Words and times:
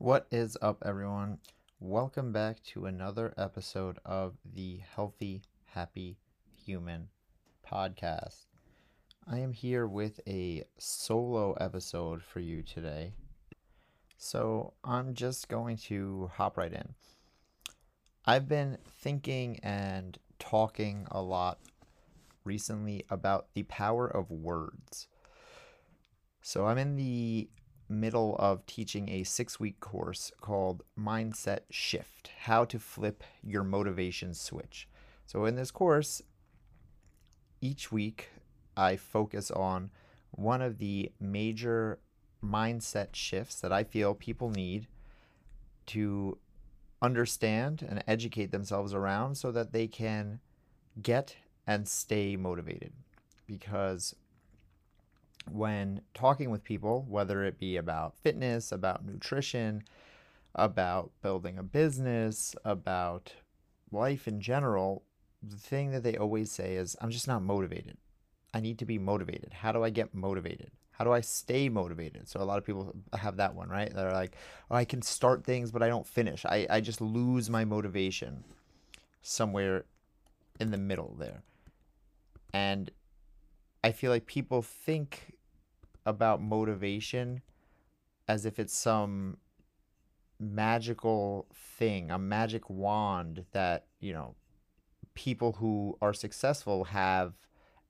What 0.00 0.28
is 0.30 0.56
up, 0.62 0.84
everyone? 0.86 1.38
Welcome 1.80 2.30
back 2.30 2.62
to 2.66 2.86
another 2.86 3.34
episode 3.36 3.98
of 4.04 4.36
the 4.44 4.80
Healthy, 4.94 5.42
Happy 5.64 6.18
Human 6.64 7.08
podcast. 7.68 8.46
I 9.28 9.40
am 9.40 9.52
here 9.52 9.88
with 9.88 10.20
a 10.24 10.62
solo 10.78 11.54
episode 11.54 12.22
for 12.22 12.38
you 12.38 12.62
today. 12.62 13.12
So 14.16 14.74
I'm 14.84 15.14
just 15.14 15.48
going 15.48 15.78
to 15.88 16.30
hop 16.32 16.56
right 16.56 16.72
in. 16.72 16.94
I've 18.24 18.46
been 18.46 18.78
thinking 19.00 19.58
and 19.64 20.16
talking 20.38 21.08
a 21.10 21.20
lot 21.20 21.58
recently 22.44 23.04
about 23.10 23.48
the 23.54 23.64
power 23.64 24.06
of 24.06 24.30
words. 24.30 25.08
So 26.40 26.66
I'm 26.66 26.78
in 26.78 26.94
the 26.94 27.48
middle 27.88 28.36
of 28.38 28.66
teaching 28.66 29.08
a 29.08 29.24
six 29.24 29.58
week 29.58 29.80
course 29.80 30.30
called 30.40 30.82
Mindset 30.98 31.60
Shift 31.70 32.30
How 32.40 32.64
to 32.66 32.78
Flip 32.78 33.22
Your 33.42 33.64
Motivation 33.64 34.34
Switch. 34.34 34.88
So, 35.26 35.44
in 35.44 35.56
this 35.56 35.70
course, 35.70 36.22
each 37.60 37.90
week 37.90 38.30
I 38.76 38.96
focus 38.96 39.50
on 39.50 39.90
one 40.30 40.62
of 40.62 40.78
the 40.78 41.12
major 41.20 41.98
mindset 42.42 43.08
shifts 43.14 43.60
that 43.60 43.72
I 43.72 43.84
feel 43.84 44.14
people 44.14 44.50
need 44.50 44.86
to 45.86 46.38
understand 47.00 47.86
and 47.88 48.02
educate 48.06 48.52
themselves 48.52 48.94
around 48.94 49.36
so 49.36 49.50
that 49.52 49.72
they 49.72 49.86
can 49.86 50.40
get 51.00 51.36
and 51.66 51.88
stay 51.88 52.36
motivated. 52.36 52.92
Because 53.46 54.14
when 55.50 56.02
talking 56.14 56.50
with 56.50 56.64
people, 56.64 57.06
whether 57.08 57.44
it 57.44 57.58
be 57.58 57.76
about 57.76 58.16
fitness, 58.16 58.72
about 58.72 59.04
nutrition, 59.04 59.82
about 60.54 61.10
building 61.22 61.58
a 61.58 61.62
business, 61.62 62.54
about 62.64 63.32
life 63.90 64.28
in 64.28 64.40
general, 64.40 65.04
the 65.42 65.56
thing 65.56 65.90
that 65.92 66.02
they 66.02 66.16
always 66.16 66.50
say 66.50 66.74
is, 66.74 66.96
I'm 67.00 67.10
just 67.10 67.28
not 67.28 67.42
motivated. 67.42 67.96
I 68.52 68.60
need 68.60 68.78
to 68.78 68.86
be 68.86 68.98
motivated. 68.98 69.52
How 69.52 69.72
do 69.72 69.84
I 69.84 69.90
get 69.90 70.14
motivated? 70.14 70.70
How 70.92 71.04
do 71.04 71.12
I 71.12 71.20
stay 71.20 71.68
motivated? 71.68 72.28
So 72.28 72.40
a 72.40 72.42
lot 72.42 72.58
of 72.58 72.64
people 72.64 72.92
have 73.12 73.36
that 73.36 73.54
one, 73.54 73.68
right? 73.68 73.92
They're 73.94 74.10
like, 74.10 74.34
oh, 74.70 74.74
I 74.74 74.84
can 74.84 75.00
start 75.00 75.44
things, 75.44 75.70
but 75.70 75.82
I 75.82 75.88
don't 75.88 76.06
finish. 76.06 76.44
I, 76.44 76.66
I 76.68 76.80
just 76.80 77.00
lose 77.00 77.48
my 77.48 77.64
motivation 77.64 78.42
somewhere 79.22 79.84
in 80.58 80.72
the 80.72 80.76
middle 80.76 81.14
there. 81.18 81.42
And 82.52 82.90
I 83.82 83.92
feel 83.92 84.10
like 84.10 84.26
people 84.26 84.62
think 84.62 85.34
about 86.04 86.42
motivation 86.42 87.42
as 88.26 88.44
if 88.44 88.58
it's 88.58 88.74
some 88.74 89.38
magical 90.40 91.46
thing, 91.54 92.10
a 92.10 92.18
magic 92.18 92.68
wand 92.68 93.44
that, 93.52 93.86
you 94.00 94.12
know, 94.12 94.34
people 95.14 95.52
who 95.52 95.96
are 96.00 96.12
successful 96.12 96.84
have 96.84 97.34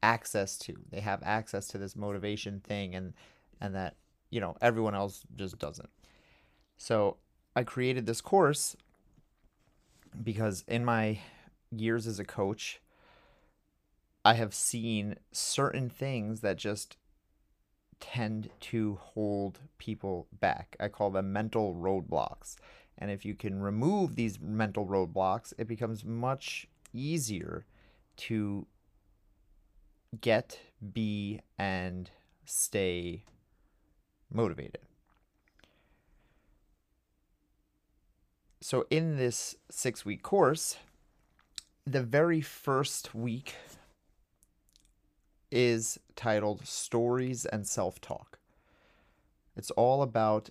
access 0.02 0.56
to. 0.58 0.74
They 0.90 1.00
have 1.00 1.22
access 1.22 1.68
to 1.68 1.78
this 1.78 1.96
motivation 1.96 2.60
thing 2.60 2.94
and 2.94 3.14
and 3.60 3.74
that, 3.74 3.96
you 4.30 4.40
know, 4.40 4.56
everyone 4.60 4.94
else 4.94 5.22
just 5.34 5.58
doesn't. 5.58 5.90
So, 6.76 7.16
I 7.56 7.64
created 7.64 8.06
this 8.06 8.20
course 8.20 8.76
because 10.22 10.64
in 10.68 10.84
my 10.84 11.18
years 11.70 12.06
as 12.06 12.20
a 12.20 12.24
coach, 12.24 12.80
I 14.24 14.34
have 14.34 14.54
seen 14.54 15.16
certain 15.32 15.88
things 15.88 16.40
that 16.40 16.56
just 16.56 16.96
tend 18.00 18.50
to 18.60 18.98
hold 19.00 19.60
people 19.78 20.26
back. 20.40 20.76
I 20.78 20.88
call 20.88 21.10
them 21.10 21.32
mental 21.32 21.74
roadblocks. 21.74 22.56
And 22.96 23.10
if 23.10 23.24
you 23.24 23.34
can 23.34 23.60
remove 23.60 24.16
these 24.16 24.40
mental 24.40 24.86
roadblocks, 24.86 25.52
it 25.56 25.68
becomes 25.68 26.04
much 26.04 26.66
easier 26.92 27.64
to 28.16 28.66
get, 30.20 30.58
be, 30.92 31.40
and 31.58 32.10
stay 32.44 33.24
motivated. 34.32 34.80
So, 38.60 38.86
in 38.90 39.16
this 39.16 39.54
six 39.70 40.04
week 40.04 40.22
course, 40.22 40.76
the 41.86 42.02
very 42.02 42.40
first 42.40 43.14
week 43.14 43.54
is 45.50 45.98
titled 46.16 46.66
Stories 46.66 47.46
and 47.46 47.66
Self 47.66 48.00
Talk. 48.00 48.38
It's 49.56 49.70
all 49.72 50.02
about 50.02 50.50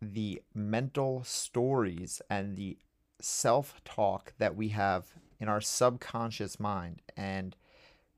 the 0.00 0.42
mental 0.54 1.24
stories 1.24 2.20
and 2.30 2.56
the 2.56 2.78
self 3.20 3.80
talk 3.84 4.34
that 4.38 4.56
we 4.56 4.68
have 4.68 5.06
in 5.40 5.48
our 5.48 5.60
subconscious 5.60 6.60
mind 6.60 7.02
and 7.16 7.56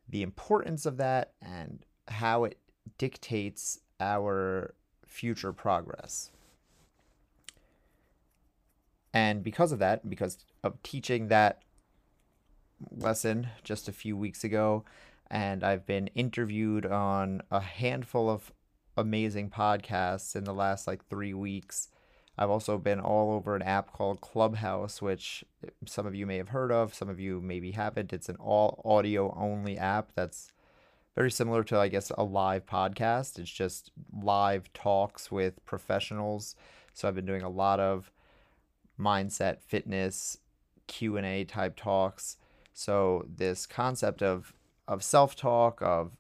the 0.09 0.23
importance 0.23 0.87
of 0.87 0.97
that 0.97 1.33
and 1.43 1.85
how 2.09 2.45
it 2.45 2.59
dictates 2.97 3.81
our 4.01 4.75
future 5.07 5.53
progress. 5.53 6.31
And 9.13 9.43
because 9.43 9.73
of 9.73 9.79
that, 9.79 10.09
because 10.09 10.39
of 10.63 10.83
teaching 10.83 11.29
that 11.29 11.63
lesson 12.91 13.49
just 13.65 13.89
a 13.89 13.93
few 13.93 14.17
weeks 14.17 14.45
ago, 14.45 14.85
and 15.31 15.63
I've 15.63 15.87
been 15.87 16.09
interviewed 16.09 16.87
on 16.87 17.43
a 17.51 17.61
handful 17.61 18.31
of 18.31 18.53
amazing 18.97 19.51
podcasts 19.51 20.35
in 20.35 20.45
the 20.45 20.55
last 20.55 20.87
like 20.87 21.07
three 21.07 21.35
weeks. 21.35 21.89
I've 22.37 22.51
also 22.51 22.79
been 22.79 23.01
all 23.01 23.33
over 23.33 23.57
an 23.57 23.63
app 23.63 23.93
called 23.93 24.21
Clubhouse, 24.21 25.03
which 25.03 25.45
eh, 25.65 25.71
some 25.87 26.07
of 26.07 26.15
you 26.15 26.25
may 26.25 26.37
have 26.37 26.51
heard 26.51 26.71
of, 26.71 26.95
some 26.95 27.09
of 27.09 27.19
you 27.19 27.41
maybe 27.41 27.73
haven't. 27.73 28.13
It's 28.13 28.29
an 28.29 28.37
all 28.37 28.81
audio 28.85 29.35
only 29.37 29.77
app 29.77 30.13
that's 30.15 30.53
very 31.17 31.31
similar 31.33 31.65
to, 31.65 31.79
I 31.79 31.89
guess, 31.89 32.13
a 32.17 32.23
live 32.23 32.65
podcast. 32.65 33.41
It's 33.41 33.51
just 33.51 33.91
live 34.13 34.73
talks 34.73 35.33
with 35.33 35.65
professionals. 35.65 36.55
So 36.95 37.09
I've 37.09 37.17
been 37.17 37.27
doing 37.27 37.43
a 37.43 37.49
lot 37.49 37.81
of 37.81 38.13
mindset, 38.99 39.61
fitness, 39.61 40.39
Q 40.87 41.17
and 41.17 41.27
A 41.27 41.45
type 41.45 41.77
talks. 41.77 42.37
So 42.73 43.27
this 43.29 43.67
concept 43.67 44.23
of 44.23 44.53
of 44.89 45.05
self 45.05 45.37
talk, 45.37 45.81
of 45.83 46.17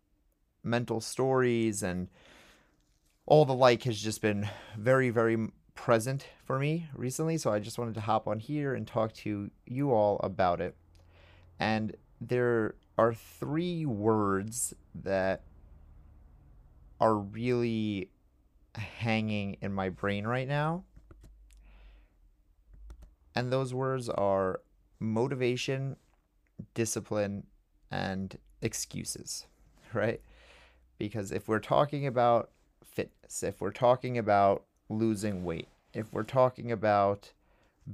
mental 0.62 1.00
stories, 1.00 1.82
and 1.82 2.08
all 3.26 3.44
the 3.44 3.54
like 3.54 3.82
has 3.84 4.00
just 4.00 4.22
been 4.22 4.48
very, 4.76 5.10
very 5.10 5.48
present 5.74 6.26
for 6.44 6.58
me 6.58 6.88
recently. 6.94 7.38
So 7.38 7.52
I 7.52 7.58
just 7.58 7.78
wanted 7.78 7.94
to 7.94 8.02
hop 8.02 8.28
on 8.28 8.38
here 8.38 8.74
and 8.74 8.86
talk 8.86 9.12
to 9.14 9.50
you 9.66 9.92
all 9.92 10.20
about 10.22 10.60
it. 10.60 10.76
And 11.58 11.96
there 12.20 12.74
are 12.96 13.14
three 13.14 13.86
words 13.86 14.74
that 14.94 15.42
are 17.00 17.14
really 17.14 18.10
hanging 18.74 19.56
in 19.60 19.72
my 19.72 19.88
brain 19.88 20.26
right 20.26 20.48
now. 20.48 20.84
And 23.34 23.52
those 23.52 23.72
words 23.72 24.08
are 24.08 24.60
motivation, 24.98 25.96
discipline, 26.74 27.46
and 27.90 28.36
excuses, 28.62 29.46
right? 29.92 30.20
Because 30.98 31.32
if 31.32 31.48
we're 31.48 31.60
talking 31.60 32.06
about 32.06 32.50
fitness, 32.84 33.42
if 33.42 33.60
we're 33.60 33.70
talking 33.70 34.18
about 34.18 34.64
losing 34.88 35.44
weight, 35.44 35.68
if 35.94 36.12
we're 36.12 36.22
talking 36.22 36.72
about 36.72 37.32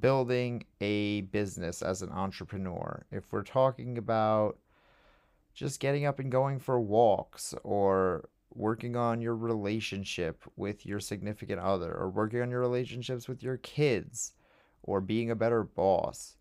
building 0.01 0.65
a 0.81 1.23
business 1.23 1.83
as 1.83 2.03
an 2.03 2.11
entrepreneur, 2.11 3.05
if 3.11 3.33
we're 3.33 3.43
talking 3.43 3.99
about 3.99 4.59
just 5.55 5.81
getting 5.81 6.05
up 6.05 6.19
and 6.19 6.33
going 6.33 6.59
for 6.59 6.81
walks 6.81 7.55
or 7.63 8.29
working 8.55 8.97
on 8.97 9.21
your 9.21 9.37
relationship 9.37 10.43
with 10.57 10.87
your 10.87 11.01
significant 11.01 11.61
other 11.61 11.93
or 11.93 12.09
working 12.09 12.41
on 12.41 12.51
your 12.51 12.61
relationships 12.61 13.28
with 13.28 13.43
your 13.43 13.57
kids 13.59 14.33
or 14.83 15.01
being 15.01 15.31
a 15.31 15.37
better 15.37 15.63
boss 15.63 16.37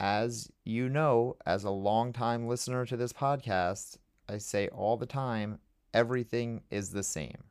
as 0.00 0.50
you 0.64 0.88
know, 0.88 1.36
as 1.46 1.64
a 1.64 1.70
long-time 1.70 2.46
listener 2.46 2.84
to 2.86 2.96
this 2.96 3.12
podcast, 3.12 3.98
I 4.28 4.38
say 4.38 4.68
all 4.68 4.96
the 4.96 5.06
time 5.06 5.58
everything 5.92 6.62
is 6.70 6.90
the 6.90 7.02
same, 7.02 7.44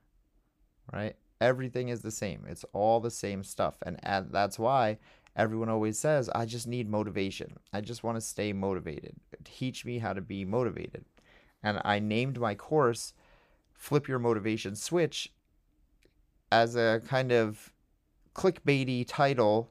right? 0.92 1.16
Everything 1.40 1.90
is 1.90 2.02
the 2.02 2.12
same. 2.12 2.46
It's 2.48 2.66
all 2.74 3.00
the 3.00 3.12
same 3.12 3.44
stuff. 3.44 3.76
And, 3.86 4.00
and 4.04 4.32
that's 4.32 4.60
why 4.60 4.98
everyone 5.36 5.70
always 5.70 5.98
says, 5.98 6.30
I 6.30 6.46
just 6.46 6.68
need 6.68 6.90
motivation. 6.90 7.58
I 7.72 7.82
just 7.82 8.04
want 8.04 8.18
to 8.18 8.22
stay 8.22 8.54
motivated. 8.54 9.16
Teach 9.44 9.86
me 9.86 10.00
how 10.00 10.14
to 10.14 10.22
be 10.22 10.46
motivated. 10.46 11.06
And 11.64 11.82
I 11.84 12.00
named 12.00 12.40
my 12.40 12.56
course 12.56 13.14
Flip 13.74 14.08
Your 14.08 14.20
Motivation 14.20 14.76
Switch 14.76 15.34
as 16.52 16.76
a 16.76 17.02
kind 17.08 17.32
of 17.32 17.74
clickbaity 18.36 19.06
title 19.08 19.70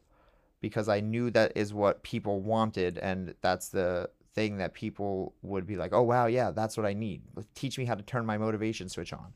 because 0.63 0.89
I 0.89 1.01
knew 1.01 1.31
that 1.33 1.53
is 1.55 1.75
what 1.75 2.03
people 2.03 2.41
wanted 2.41 2.97
and 2.97 3.35
that's 3.43 3.69
the 3.69 4.09
thing 4.33 4.57
that 4.57 4.73
people 4.73 5.35
would 5.43 5.67
be 5.67 5.77
like, 5.77 5.93
"Oh 5.93 6.03
wow, 6.03 6.25
yeah, 6.27 6.53
that's 6.53 6.79
what 6.79 6.87
I 6.87 6.95
need. 6.95 7.23
Teach 7.55 7.77
me 7.77 7.85
how 7.85 7.97
to 7.97 8.03
turn 8.03 8.25
my 8.25 8.39
motivation 8.39 8.89
switch 8.89 9.13
on." 9.13 9.35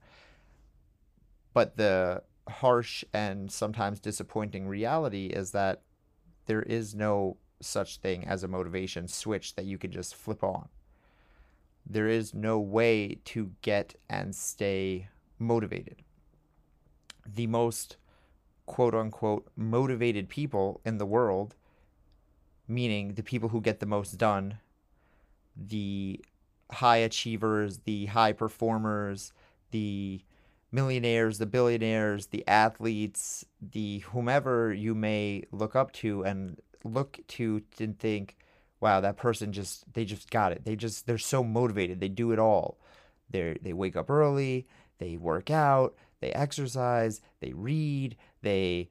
But 1.52 1.76
the 1.76 2.23
harsh 2.49 3.05
and 3.12 3.50
sometimes 3.52 4.00
disappointing 4.00 4.69
reality 4.69 5.26
is 5.26 5.50
that 5.50 5.82
there 6.46 6.62
is 6.62 6.94
no 6.94 7.37
such 7.61 7.99
thing 7.99 8.26
as 8.26 8.43
a 8.44 8.49
motivation 8.49 9.08
switch 9.08 9.56
that 9.56 9.67
you 9.67 9.79
can 9.79 9.90
just 9.90 10.14
flip 10.14 10.44
on. 10.44 10.69
There 11.84 12.08
is 12.08 12.34
no 12.34 12.58
way 12.61 13.19
to 13.26 13.52
get 13.62 13.96
and 14.08 14.34
stay 14.34 15.08
motivated. 15.38 16.02
The 17.26 17.46
most 17.49 17.96
quote 18.67 18.95
unquote 18.95 19.49
motivated 19.57 20.29
people 20.29 20.81
in 20.85 20.99
the 20.99 21.07
world, 21.07 21.55
meaning 22.69 23.15
the 23.15 23.23
people 23.23 23.49
who 23.49 23.61
get 23.61 23.81
the 23.81 23.87
most 23.87 24.19
done, 24.19 24.59
the 25.57 26.21
high 26.71 26.99
achievers, 26.99 27.79
the 27.85 28.07
high 28.07 28.33
performers, 28.33 29.33
the 29.71 30.21
millionaires, 30.73 31.39
the 31.39 31.47
billionaires, 31.47 32.27
the 32.27 32.47
athletes, 32.47 33.45
the 33.61 34.01
whomever 34.11 34.73
you 34.73 34.95
may 34.95 35.45
look 35.53 35.77
up 35.77 35.93
to 35.93 36.25
and 36.25 36.61
look 36.85 37.19
to 37.29 37.63
and 37.79 37.99
think, 37.99 38.37
wow, 38.81 39.01
that 39.01 39.17
person 39.17 39.53
just 39.53 39.91
they 39.95 40.05
just 40.05 40.31
got 40.31 40.53
it. 40.53 40.65
They 40.65 40.77
just 40.77 41.07
they're 41.07 41.19
so 41.19 41.43
motivated. 41.43 42.01
They 42.01 42.09
do 42.09 42.33
it 42.33 42.39
all. 42.39 42.79
They 43.31 43.59
they 43.63 43.73
wake 43.73 43.97
up 43.97 44.11
early, 44.11 44.67
they 44.99 45.17
work 45.17 45.51
out, 45.51 45.95
they 46.21 46.31
exercise, 46.33 47.21
they 47.41 47.53
read, 47.53 48.17
they 48.43 48.89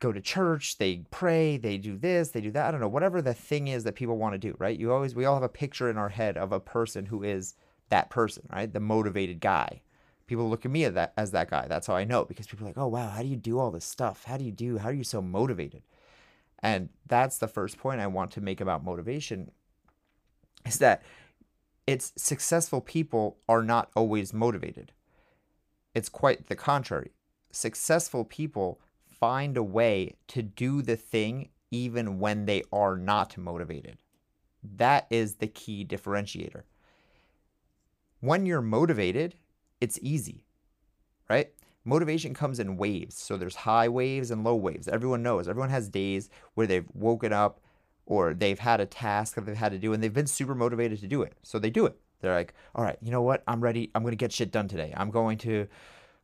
go 0.00 0.12
to 0.12 0.20
church, 0.20 0.78
they 0.78 1.04
pray, 1.10 1.56
they 1.56 1.78
do 1.78 1.96
this, 1.96 2.30
they 2.30 2.40
do 2.40 2.50
that. 2.52 2.66
I 2.66 2.70
don't 2.70 2.80
know, 2.80 2.88
whatever 2.88 3.20
the 3.20 3.34
thing 3.34 3.68
is 3.68 3.84
that 3.84 3.94
people 3.94 4.16
want 4.16 4.34
to 4.34 4.38
do, 4.38 4.54
right? 4.58 4.78
You 4.78 4.92
always 4.92 5.14
we 5.14 5.24
all 5.24 5.34
have 5.34 5.42
a 5.42 5.48
picture 5.48 5.90
in 5.90 5.98
our 5.98 6.10
head 6.10 6.36
of 6.36 6.52
a 6.52 6.60
person 6.60 7.06
who 7.06 7.22
is 7.22 7.54
that 7.88 8.10
person, 8.10 8.48
right? 8.52 8.72
The 8.72 8.80
motivated 8.80 9.40
guy. 9.40 9.82
People 10.26 10.50
look 10.50 10.66
at 10.66 10.70
me 10.70 10.84
as 10.84 10.94
that 10.94 11.14
as 11.16 11.30
that 11.30 11.48
guy. 11.48 11.66
That's 11.68 11.86
how 11.86 11.96
I 11.96 12.04
know 12.04 12.24
because 12.24 12.46
people 12.46 12.66
are 12.66 12.68
like, 12.68 12.78
"Oh, 12.78 12.86
wow, 12.86 13.08
how 13.08 13.22
do 13.22 13.28
you 13.28 13.36
do 13.36 13.58
all 13.58 13.70
this 13.70 13.86
stuff? 13.86 14.24
How 14.24 14.36
do 14.36 14.44
you 14.44 14.52
do? 14.52 14.78
How 14.78 14.90
are 14.90 14.92
you 14.92 15.04
so 15.04 15.22
motivated?" 15.22 15.82
And 16.60 16.90
that's 17.06 17.38
the 17.38 17.48
first 17.48 17.78
point 17.78 18.00
I 18.00 18.08
want 18.08 18.30
to 18.32 18.40
make 18.40 18.60
about 18.60 18.84
motivation 18.84 19.50
is 20.66 20.78
that 20.78 21.02
it's 21.86 22.12
successful 22.16 22.82
people 22.82 23.38
are 23.48 23.62
not 23.62 23.90
always 23.96 24.34
motivated. 24.34 24.92
It's 25.98 26.08
quite 26.08 26.46
the 26.46 26.54
contrary. 26.54 27.10
Successful 27.50 28.24
people 28.24 28.80
find 29.08 29.56
a 29.56 29.64
way 29.64 30.14
to 30.28 30.42
do 30.42 30.80
the 30.80 30.94
thing 30.94 31.48
even 31.72 32.20
when 32.20 32.46
they 32.46 32.62
are 32.72 32.96
not 32.96 33.36
motivated. 33.36 33.98
That 34.62 35.08
is 35.10 35.34
the 35.34 35.48
key 35.48 35.84
differentiator. 35.84 36.62
When 38.20 38.46
you're 38.46 38.62
motivated, 38.62 39.34
it's 39.80 39.98
easy, 40.00 40.44
right? 41.28 41.50
Motivation 41.84 42.32
comes 42.32 42.60
in 42.60 42.76
waves. 42.76 43.16
So 43.16 43.36
there's 43.36 43.56
high 43.56 43.88
waves 43.88 44.30
and 44.30 44.44
low 44.44 44.54
waves. 44.54 44.86
Everyone 44.86 45.24
knows. 45.24 45.48
Everyone 45.48 45.70
has 45.70 45.88
days 45.88 46.30
where 46.54 46.68
they've 46.68 46.86
woken 46.94 47.32
up 47.32 47.60
or 48.06 48.34
they've 48.34 48.60
had 48.60 48.80
a 48.80 48.86
task 48.86 49.34
that 49.34 49.46
they've 49.46 49.56
had 49.56 49.72
to 49.72 49.78
do 49.78 49.92
and 49.92 50.00
they've 50.00 50.14
been 50.14 50.28
super 50.28 50.54
motivated 50.54 51.00
to 51.00 51.08
do 51.08 51.22
it. 51.22 51.32
So 51.42 51.58
they 51.58 51.70
do 51.70 51.86
it. 51.86 51.98
They're 52.20 52.34
like, 52.34 52.54
all 52.74 52.84
right, 52.84 52.98
you 53.00 53.10
know 53.10 53.22
what? 53.22 53.42
I'm 53.46 53.60
ready. 53.60 53.90
I'm 53.94 54.02
going 54.02 54.12
to 54.12 54.16
get 54.16 54.32
shit 54.32 54.50
done 54.50 54.68
today. 54.68 54.92
I'm 54.96 55.10
going 55.10 55.38
to 55.38 55.68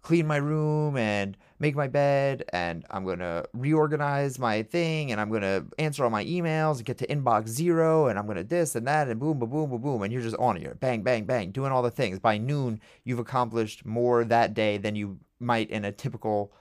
clean 0.05 0.27
my 0.27 0.37
room 0.37 0.99
and 0.99 1.35
make 1.59 1.75
my 1.75 1.89
bed 1.89 2.45
and 2.53 2.85
I'm 2.91 3.05
going 3.05 3.21
to 3.21 3.49
reorganize 3.55 4.39
my 4.39 4.63
thing 4.63 5.11
and 5.11 5.21
I'm 5.21 5.31
going 5.31 5.43
to 5.43 5.65
answer 5.79 6.05
all 6.05 6.11
my 6.11 6.25
emails 6.27 6.77
and 6.77 6.85
get 6.85 6.99
to 6.99 7.07
inbox 7.07 7.49
zero 7.49 8.09
and 8.09 8.19
I'm 8.19 8.27
going 8.27 8.37
to 8.37 8.45
this 8.45 8.75
and 8.75 8.87
that 8.87 9.09
and 9.09 9.19
boom, 9.19 9.39
boom, 9.39 9.49
boom, 9.49 9.71
boom, 9.71 9.81
boom. 9.81 10.03
And 10.03 10.13
you're 10.13 10.23
just 10.23 10.37
on 10.37 10.59
it. 10.59 10.79
Bang, 10.79 11.03
bang, 11.03 11.25
bang, 11.25 11.53
doing 11.53 11.73
all 11.73 11.83
the 11.83 11.91
things. 11.91 12.19
By 12.19 12.37
noon, 12.37 12.81
you've 13.05 13.19
accomplished 13.19 13.87
more 13.87 14.25
that 14.25 14.53
day 14.53 14.77
than 14.77 14.95
you 14.95 15.19
might 15.41 15.71
in 15.71 15.87
a 15.87 15.93
typical, 15.93 16.53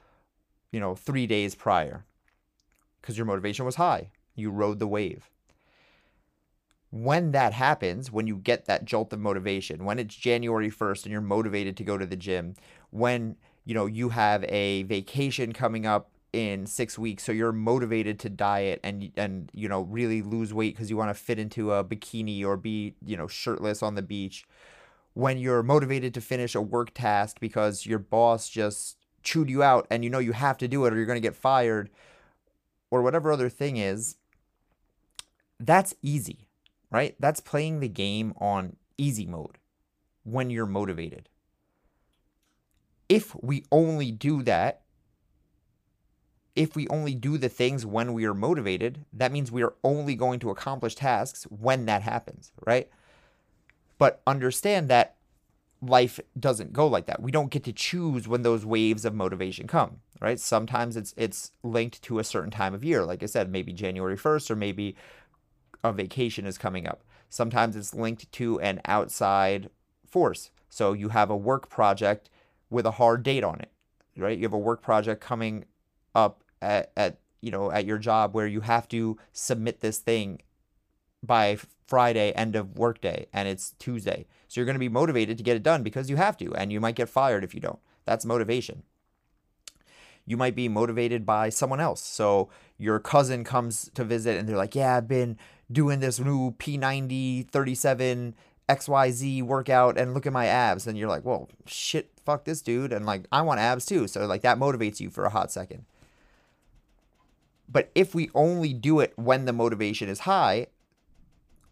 you 0.71 0.80
know, 0.80 0.95
three 0.95 1.27
days 1.27 1.53
prior 1.53 2.06
because 3.01 3.18
your 3.18 3.25
motivation 3.25 3.65
was 3.65 3.75
high. 3.75 4.12
You 4.35 4.51
rode 4.51 4.80
the 4.80 4.88
wave 4.88 5.30
when 6.94 7.31
that 7.31 7.54
happens, 7.54 8.12
when 8.12 8.28
you 8.28 8.36
get 8.36 8.66
that 8.66 8.86
jolt 8.86 9.12
of 9.13 9.19
motivation, 9.19 9.84
when 9.84 9.98
it's 9.98 10.13
January 10.13 10.69
1st 10.69 11.06
and 11.06 11.12
you're 11.12 11.22
motivated 11.22 11.75
to 11.75 11.84
go 11.84 11.98
to 11.98 12.06
the 12.06 12.16
gym, 12.16 12.54
when 12.92 13.36
you 13.66 13.74
know 13.74 13.88
you 13.88 14.10
have 14.10 14.44
a 14.44 14.84
vacation 14.84 15.54
coming 15.54 15.88
up 15.88 16.12
in 16.34 16.68
6 16.68 17.00
weeks 17.00 17.24
so 17.24 17.31
you're 17.31 17.51
motivated 17.51 18.19
to 18.19 18.30
diet 18.30 18.80
and 18.84 19.12
and 19.16 19.51
you 19.54 19.68
know 19.69 19.81
really 19.81 20.22
lose 20.22 20.54
weight 20.54 20.75
cuz 20.78 20.90
you 20.90 20.98
want 20.98 21.10
to 21.10 21.13
fit 21.16 21.40
into 21.40 21.72
a 21.74 21.84
bikini 21.84 22.45
or 22.45 22.57
be, 22.57 22.94
you 23.04 23.18
know, 23.18 23.28
shirtless 23.28 23.81
on 23.81 23.95
the 23.95 24.04
beach, 24.04 24.45
when 25.16 25.40
you're 25.40 25.63
motivated 25.63 26.13
to 26.13 26.22
finish 26.22 26.54
a 26.54 26.62
work 26.62 26.94
task 26.94 27.40
because 27.40 27.88
your 27.88 28.00
boss 28.00 28.50
just 28.50 28.98
chewed 29.24 29.50
you 29.50 29.63
out 29.63 29.88
and 29.90 30.04
you 30.04 30.12
know 30.12 30.19
you 30.19 30.34
have 30.34 30.60
to 30.60 30.68
do 30.68 30.86
it 30.86 30.94
or 30.94 30.98
you're 30.98 31.07
going 31.07 31.22
to 31.22 31.28
get 31.28 31.36
fired 31.36 31.90
or 32.92 33.01
whatever 33.01 33.31
other 33.31 33.50
thing 33.50 33.78
is, 33.78 34.18
that's 35.60 35.95
easy 36.04 36.43
right? 36.94 37.16
That's 37.19 37.40
playing 37.40 37.80
the 37.80 37.90
game 37.90 38.34
on 38.38 38.78
easy 38.98 39.25
mode 39.25 39.57
when 40.24 40.51
you're 40.51 40.68
motivated. 40.68 41.28
If 43.10 43.36
we 43.44 43.66
only 43.72 44.12
do 44.12 44.44
that, 44.44 44.81
if 46.56 46.75
we 46.75 46.88
only 46.90 47.16
do 47.16 47.40
the 47.40 47.50
things 47.50 47.84
when 47.84 48.13
we 48.13 48.25
are 48.25 48.34
motivated, 48.36 49.06
that 49.12 49.31
means 49.31 49.51
we 49.51 49.63
are 49.63 49.74
only 49.84 50.13
going 50.16 50.40
to 50.42 50.51
accomplish 50.51 50.94
tasks 50.95 51.45
when 51.45 51.88
that 51.88 52.04
happens, 52.04 52.51
right? 52.66 52.90
But 53.98 54.22
understand 54.28 54.88
that 54.90 55.16
life 55.81 56.19
doesn't 56.40 56.74
go 56.74 56.88
like 56.88 57.07
that. 57.07 57.22
We 57.22 57.31
don't 57.31 57.51
get 57.51 57.63
to 57.66 57.74
choose 57.74 58.28
when 58.28 58.44
those 58.44 58.66
waves 58.66 59.04
of 59.04 59.16
motivation 59.16 59.68
come, 59.68 59.98
right? 60.22 60.40
Sometimes 60.40 60.95
it's 60.95 61.13
it's 61.18 61.51
linked 61.63 62.04
to 62.04 62.19
a 62.19 62.24
certain 62.24 62.51
time 62.51 62.74
of 62.75 62.84
year. 62.84 63.04
Like 63.04 63.24
I 63.24 63.25
said, 63.25 63.51
maybe 63.51 63.74
January 63.74 64.16
1st 64.16 64.51
or 64.51 64.56
maybe 64.56 64.95
a 65.83 65.91
vacation 65.91 66.45
is 66.45 66.57
coming 66.57 66.88
up. 66.88 67.03
Sometimes 67.30 67.75
it's 67.75 67.94
linked 67.94 68.31
to 68.33 68.59
an 68.59 68.80
outside 68.85 69.69
force. 70.07 70.51
So 70.69 70.94
you 70.94 71.09
have 71.09 71.30
a 71.30 71.38
work 71.38 71.69
project 71.69 72.30
with 72.69 72.85
a 72.85 72.91
hard 72.91 73.24
date 73.24 73.44
on 73.44 73.59
it, 73.59 73.71
right? 74.18 74.38
You 74.38 74.44
have 74.44 74.53
a 74.53 74.57
work 74.57 74.81
project 74.81 75.21
coming 75.21 75.65
up 76.15 76.44
at, 76.62 76.91
at 76.95 77.19
you 77.41 77.51
know 77.51 77.71
at 77.71 77.85
your 77.85 77.97
job 77.97 78.33
where 78.33 78.47
you 78.47 78.62
have 78.62 78.88
to 78.89 79.18
submit 79.33 79.81
this 79.81 80.00
thing 80.00 80.41
by 81.21 81.57
Friday 81.88 82.31
end 82.31 82.56
of 82.56 82.77
workday 82.77 83.27
and 83.33 83.47
it's 83.47 83.71
Tuesday. 83.80 84.25
So 84.47 84.59
you're 84.59 84.65
going 84.65 84.75
to 84.75 84.80
be 84.80 84.89
motivated 84.89 85.38
to 85.38 85.44
get 85.44 85.57
it 85.57 85.63
done 85.63 85.83
because 85.83 86.09
you 86.09 86.15
have 86.15 86.38
to 86.38 86.53
and 86.56 86.71
you 86.71 86.80
might 86.80 86.95
get 86.95 87.09
fired 87.09 87.44
if 87.44 87.53
you 87.53 87.59
don't. 87.59 87.80
That's 88.06 88.25
motivation. 88.25 88.83
You 90.25 90.38
might 90.38 90.56
be 90.56 90.69
motivated 90.69 91.25
by 91.25 91.49
someone 91.49 91.81
else. 91.81 92.02
So 92.02 92.49
your 92.78 92.99
cousin 92.99 93.44
comes 93.44 93.92
to 93.94 94.04
visit 94.04 94.37
and 94.37 94.47
they're 94.47 94.56
like, 94.56 94.75
"Yeah, 94.75 94.97
I've 94.97 95.07
been 95.07 95.37
doing 95.73 95.99
this 95.99 96.19
new 96.19 96.51
P90 96.51 97.49
37 97.49 98.35
XYZ 98.69 99.44
workout 99.44 99.97
and 99.97 100.13
look 100.13 100.25
at 100.25 100.33
my 100.33 100.45
abs. 100.45 100.87
And 100.87 100.97
you're 100.97 101.09
like, 101.09 101.25
well, 101.25 101.49
shit, 101.65 102.11
fuck 102.25 102.45
this 102.45 102.61
dude. 102.61 102.94
And 102.94 103.06
like, 103.06 103.25
I 103.31 103.42
want 103.42 103.59
abs 103.59 103.85
too. 103.85 104.07
So 104.07 104.25
like 104.25 104.42
that 104.42 104.57
motivates 104.57 104.99
you 104.99 105.09
for 105.09 105.25
a 105.25 105.30
hot 105.30 105.51
second. 105.51 105.85
But 107.68 107.92
if 107.95 108.13
we 108.13 108.30
only 108.35 108.73
do 108.73 108.99
it 108.99 109.13
when 109.15 109.45
the 109.45 109.53
motivation 109.53 110.07
is 110.07 110.19
high, 110.21 110.68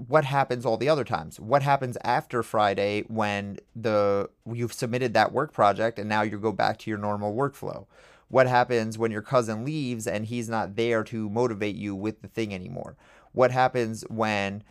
what 0.08 0.26
happens 0.26 0.66
all 0.66 0.78
the 0.78 0.90
other 0.90 1.04
times? 1.04 1.40
What 1.40 1.62
happens 1.62 1.98
after 2.04 2.42
Friday 2.42 3.04
when 3.08 3.60
the 3.76 4.30
you've 4.52 4.74
submitted 4.74 5.14
that 5.14 5.32
work 5.32 5.54
project 5.54 6.00
and 6.00 6.10
now 6.10 6.24
you 6.24 6.40
go 6.40 6.52
back 6.52 6.80
to 6.80 6.90
your 6.90 6.98
normal 6.98 7.36
workflow? 7.36 7.86
What 8.30 8.48
happens 8.48 8.98
when 8.98 9.12
your 9.12 9.22
cousin 9.22 9.66
leaves 9.66 10.08
and 10.08 10.26
he's 10.26 10.50
not 10.50 10.76
there 10.76 11.04
to 11.04 11.30
motivate 11.30 11.76
you 11.76 11.94
with 11.94 12.22
the 12.22 12.30
thing 12.30 12.54
anymore? 12.54 12.96
What 13.34 13.52
happens 13.52 14.04
when 14.10 14.64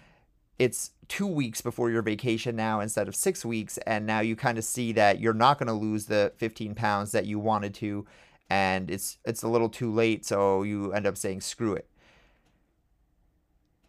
it's 0.58 0.90
two 1.08 1.26
weeks 1.26 1.60
before 1.60 1.90
your 1.90 2.02
vacation 2.02 2.54
now 2.54 2.80
instead 2.80 3.08
of 3.08 3.16
six 3.16 3.44
weeks 3.44 3.78
and 3.78 4.06
now 4.06 4.20
you 4.20 4.36
kind 4.36 4.58
of 4.58 4.64
see 4.64 4.92
that 4.92 5.18
you're 5.18 5.32
not 5.32 5.58
going 5.58 5.66
to 5.66 5.72
lose 5.72 6.06
the 6.06 6.32
15 6.36 6.74
pounds 6.74 7.12
that 7.12 7.26
you 7.26 7.38
wanted 7.38 7.74
to 7.74 8.06
and 8.50 8.90
it's 8.90 9.18
it's 9.24 9.42
a 9.42 9.48
little 9.48 9.68
too 9.68 9.90
late 9.90 10.24
so 10.26 10.62
you 10.62 10.92
end 10.92 11.06
up 11.06 11.16
saying 11.16 11.40
screw 11.40 11.72
it. 11.72 11.88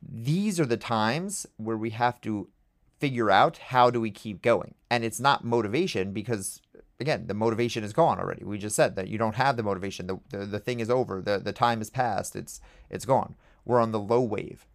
These 0.01 0.59
are 0.59 0.65
the 0.65 0.77
times 0.77 1.45
where 1.57 1.77
we 1.77 1.89
have 1.91 2.21
to 2.21 2.47
figure 2.99 3.29
out 3.29 3.57
how 3.57 3.89
do 3.89 3.99
we 3.99 4.09
keep 4.09 4.41
going 4.41 4.75
and 4.89 5.03
it's 5.03 5.19
not 5.19 5.43
motivation 5.43 6.13
because 6.13 6.61
again 6.99 7.27
the 7.27 7.33
motivation 7.33 7.83
is 7.83 7.91
gone 7.91 8.17
already. 8.17 8.45
We 8.45 8.57
just 8.57 8.75
said 8.75 8.95
that 8.95 9.09
you 9.09 9.17
don't 9.17 9.35
have 9.35 9.57
the 9.57 9.63
motivation. 9.63 10.07
The, 10.07 10.19
the, 10.29 10.45
the 10.45 10.59
thing 10.59 10.79
is 10.79 10.89
over. 10.89 11.21
The, 11.21 11.37
the 11.37 11.53
time 11.53 11.81
is 11.81 11.89
past 11.89 12.35
it's 12.35 12.61
it's 12.89 13.05
gone 13.05 13.35
we're 13.65 13.79
on 13.79 13.91
the 13.91 13.99
low 13.99 14.21
wave. 14.21 14.65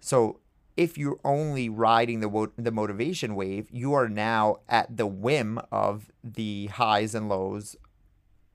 So 0.00 0.40
if 0.76 0.96
you're 0.96 1.18
only 1.24 1.68
riding 1.68 2.20
the 2.20 2.50
the 2.56 2.70
motivation 2.70 3.34
wave, 3.34 3.68
you 3.70 3.94
are 3.94 4.08
now 4.08 4.56
at 4.68 4.96
the 4.96 5.06
whim 5.06 5.60
of 5.72 6.10
the 6.22 6.66
highs 6.66 7.14
and 7.14 7.28
lows, 7.28 7.76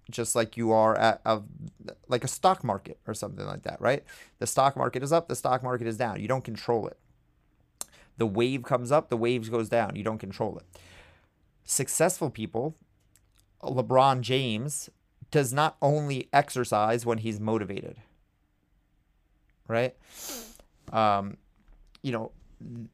just 0.09 0.35
like 0.35 0.55
you 0.57 0.71
are 0.71 0.97
at 0.97 1.21
of 1.25 1.45
like 2.07 2.23
a 2.23 2.27
stock 2.27 2.63
market 2.63 2.99
or 3.07 3.13
something 3.13 3.45
like 3.45 3.63
that, 3.63 3.79
right? 3.81 4.03
The 4.39 4.47
stock 4.47 4.77
market 4.77 5.03
is 5.03 5.11
up, 5.11 5.27
the 5.27 5.35
stock 5.35 5.63
market 5.63 5.87
is 5.87 5.97
down. 5.97 6.19
You 6.21 6.27
don't 6.27 6.43
control 6.43 6.87
it. 6.87 6.97
The 8.17 8.27
wave 8.27 8.63
comes 8.63 8.91
up, 8.91 9.09
the 9.09 9.17
waves 9.17 9.49
goes 9.49 9.69
down. 9.69 9.95
You 9.95 10.03
don't 10.03 10.19
control 10.19 10.57
it. 10.57 10.65
Successful 11.65 12.29
people 12.29 12.75
LeBron 13.71 14.21
James 14.21 14.89
does 15.31 15.53
not 15.53 15.77
only 15.81 16.29
exercise 16.31 17.05
when 17.05 17.19
he's 17.19 17.39
motivated, 17.39 17.97
right? 19.67 19.95
Um, 20.91 21.37
you 22.01 22.11
know, 22.11 22.31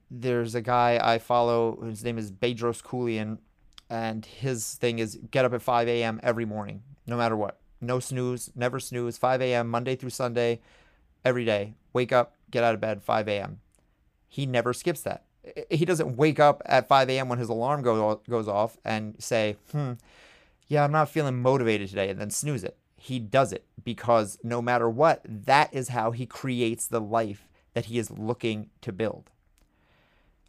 there's 0.09 0.55
a 0.55 0.61
guy 0.61 0.99
I 1.01 1.19
follow. 1.19 1.81
His 1.81 2.03
name 2.03 2.17
is 2.17 2.31
Bedros 2.31 2.81
Keuilian, 2.83 3.39
and 3.89 4.25
his 4.25 4.75
thing 4.75 4.99
is 4.99 5.19
get 5.31 5.45
up 5.45 5.53
at 5.53 5.61
5 5.61 5.87
a.m. 5.87 6.19
every 6.23 6.45
morning, 6.45 6.83
no 7.05 7.17
matter 7.17 7.35
what. 7.35 7.59
No 7.81 7.99
snooze, 7.99 8.51
never 8.55 8.79
snooze. 8.79 9.17
5 9.17 9.41
a.m. 9.41 9.69
Monday 9.69 9.95
through 9.95 10.09
Sunday, 10.09 10.59
every 11.23 11.45
day. 11.45 11.75
Wake 11.93 12.11
up, 12.11 12.35
get 12.51 12.63
out 12.63 12.73
of 12.73 12.81
bed, 12.81 13.01
5 13.01 13.27
a.m. 13.27 13.59
He 14.27 14.45
never 14.45 14.73
skips 14.73 15.01
that. 15.01 15.23
He 15.69 15.85
doesn't 15.85 16.17
wake 16.17 16.39
up 16.39 16.61
at 16.65 16.87
5 16.87 17.09
a.m. 17.09 17.29
when 17.29 17.39
his 17.39 17.49
alarm 17.49 17.81
go, 17.81 18.21
goes 18.29 18.47
off 18.47 18.77
and 18.85 19.15
say, 19.19 19.55
hmm, 19.71 19.93
yeah, 20.67 20.83
I'm 20.83 20.91
not 20.91 21.09
feeling 21.09 21.41
motivated 21.41 21.89
today, 21.89 22.09
and 22.09 22.19
then 22.19 22.29
snooze 22.29 22.63
it. 22.63 22.77
He 22.99 23.19
does 23.19 23.53
it 23.53 23.65
because 23.83 24.37
no 24.43 24.61
matter 24.61 24.89
what, 24.89 25.21
that 25.25 25.73
is 25.73 25.89
how 25.89 26.11
he 26.11 26.25
creates 26.25 26.85
the 26.85 26.99
life 26.99 27.47
that 27.73 27.85
he 27.85 27.97
is 27.97 28.11
looking 28.11 28.69
to 28.81 28.91
build. 28.91 29.29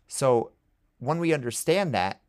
So 0.08 0.50
when 0.98 1.18
we 1.18 1.32
understand 1.32 1.94
that, 1.94 2.20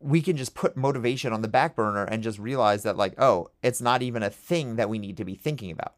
we 0.00 0.20
can 0.20 0.36
just 0.36 0.54
put 0.54 0.76
motivation 0.76 1.32
on 1.32 1.42
the 1.42 1.48
back 1.48 1.76
burner 1.76 2.04
and 2.04 2.22
just 2.22 2.38
realize 2.38 2.82
that, 2.82 2.96
like, 2.96 3.14
oh, 3.18 3.50
it's 3.62 3.80
not 3.80 4.02
even 4.02 4.22
a 4.22 4.30
thing 4.30 4.76
that 4.76 4.88
we 4.88 4.98
need 4.98 5.16
to 5.18 5.24
be 5.24 5.34
thinking 5.34 5.70
about, 5.70 5.94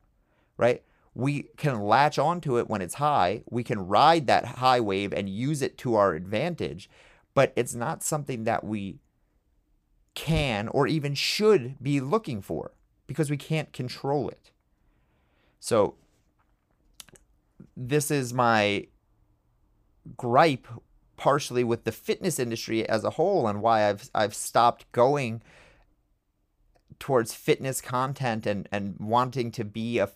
right? 0.57 0.83
We 1.15 1.45
can 1.57 1.81
latch 1.81 2.19
onto 2.19 2.59
it 2.59 2.69
when 2.69 2.83
it's 2.83 2.95
high. 2.95 3.45
We 3.49 3.63
can 3.63 3.87
ride 3.87 4.27
that 4.27 4.45
high 4.45 4.81
wave 4.81 5.13
and 5.13 5.29
use 5.29 5.63
it 5.63 5.79
to 5.79 5.95
our 5.95 6.15
advantage, 6.15 6.91
but 7.33 7.53
it's 7.57 7.75
not 7.75 8.03
something 8.03 8.45
that 8.45 8.65
we 8.65 8.99
can 10.15 10.69
or 10.69 10.87
even 10.87 11.15
should 11.15 11.83
be 11.83 12.01
looking 12.01 12.43
for 12.43 12.73
because 13.13 13.31
we 13.31 13.37
can't 13.37 13.73
control 13.73 14.29
it. 14.29 14.51
So, 15.61 15.95
this 17.77 18.11
is 18.11 18.35
my 18.35 18.87
gripe 20.17 20.67
partially 21.17 21.63
with 21.63 21.85
the 21.85 21.93
fitness 21.93 22.39
industry 22.41 22.89
as 22.89 23.05
a 23.05 23.11
whole 23.11 23.47
and 23.47 23.63
why 23.63 23.89
I've 23.89 24.11
I've 24.15 24.35
stopped 24.35 24.91
going 24.91 25.43
towards 26.99 27.35
fitness 27.35 27.81
content 27.81 28.47
and 28.47 28.69
and 28.73 28.97
wanting 28.99 29.53
to 29.53 29.65
be 29.65 29.99
a 29.99 30.09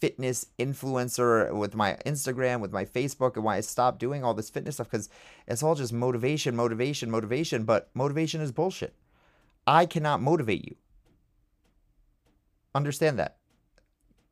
fitness 0.00 0.46
influencer 0.58 1.52
with 1.52 1.74
my 1.74 1.96
Instagram, 2.06 2.60
with 2.60 2.72
my 2.72 2.84
Facebook, 2.84 3.36
and 3.36 3.44
why 3.44 3.56
I 3.56 3.60
stopped 3.60 3.98
doing 3.98 4.24
all 4.24 4.34
this 4.34 4.50
fitness 4.50 4.76
stuff 4.76 4.90
because 4.90 5.08
it's 5.46 5.62
all 5.62 5.74
just 5.74 5.92
motivation, 5.92 6.56
motivation, 6.56 7.10
motivation. 7.10 7.64
But 7.64 7.90
motivation 7.94 8.40
is 8.40 8.52
bullshit. 8.52 8.94
I 9.66 9.86
cannot 9.86 10.22
motivate 10.22 10.64
you. 10.64 10.76
Understand 12.74 13.18
that. 13.18 13.36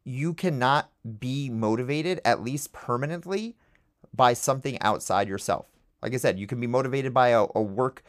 You 0.05 0.33
cannot 0.33 0.91
be 1.19 1.51
motivated, 1.51 2.21
at 2.25 2.43
least 2.43 2.73
permanently, 2.73 3.57
by 4.15 4.33
something 4.33 4.81
outside 4.81 5.29
yourself. 5.29 5.67
Like 6.03 6.15
I 6.15 6.19
said, 6.19 6.39
you 6.39 6.47
can 6.47 6.61
be 6.61 6.67
motivated 6.67 7.13
by 7.13 7.29
a, 7.29 7.47
a 7.55 7.63
work 7.63 8.03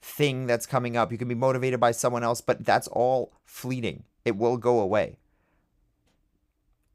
thing 0.00 0.46
that's 0.46 0.66
coming 0.66 0.96
up. 0.96 1.12
You 1.12 1.18
can 1.18 1.28
be 1.28 1.34
motivated 1.34 1.80
by 1.80 1.92
someone 1.92 2.24
else, 2.24 2.40
but 2.40 2.64
that's 2.64 2.88
all 2.88 3.32
fleeting. 3.44 4.04
It 4.24 4.36
will 4.36 4.56
go 4.56 4.80
away. 4.80 5.18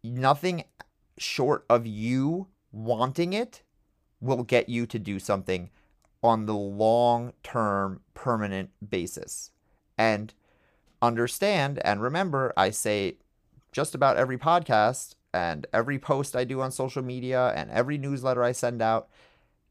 Nothing 0.03 0.63
short 1.17 1.65
of 1.69 1.85
you 1.85 2.47
wanting 2.71 3.33
it 3.33 3.61
will 4.19 4.43
get 4.43 4.69
you 4.69 4.85
to 4.87 4.99
do 4.99 5.19
something 5.19 5.69
on 6.23 6.45
the 6.45 6.55
long 6.55 7.33
term, 7.43 8.01
permanent 8.13 8.69
basis. 8.87 9.51
And 9.97 10.33
understand 11.01 11.79
and 11.79 12.01
remember, 12.01 12.53
I 12.55 12.69
say 12.69 13.15
just 13.71 13.95
about 13.95 14.17
every 14.17 14.37
podcast 14.37 15.15
and 15.33 15.65
every 15.73 15.97
post 15.97 16.35
I 16.35 16.43
do 16.43 16.61
on 16.61 16.71
social 16.71 17.01
media 17.01 17.53
and 17.55 17.71
every 17.71 17.97
newsletter 17.97 18.43
I 18.43 18.51
send 18.51 18.81
out 18.81 19.09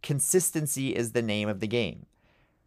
consistency 0.03 0.95
is 0.95 1.13
the 1.13 1.23
name 1.23 1.49
of 1.49 1.61
the 1.61 1.67
game. 1.67 2.07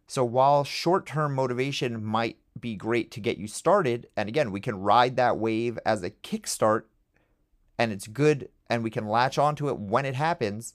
So 0.06 0.24
while 0.24 0.64
short 0.64 1.06
term 1.06 1.34
motivation 1.34 2.04
might 2.04 2.36
be 2.58 2.76
great 2.76 3.10
to 3.12 3.20
get 3.20 3.38
you 3.38 3.48
started, 3.48 4.08
and 4.16 4.28
again, 4.28 4.52
we 4.52 4.60
can 4.60 4.80
ride 4.80 5.16
that 5.16 5.38
wave 5.38 5.78
as 5.84 6.02
a 6.02 6.10
kickstart 6.10 6.82
and 7.78 7.90
it's 7.90 8.06
good 8.06 8.48
and 8.70 8.84
we 8.84 8.90
can 8.90 9.08
latch 9.08 9.38
onto 9.38 9.68
it 9.68 9.78
when 9.78 10.04
it 10.04 10.14
happens, 10.14 10.74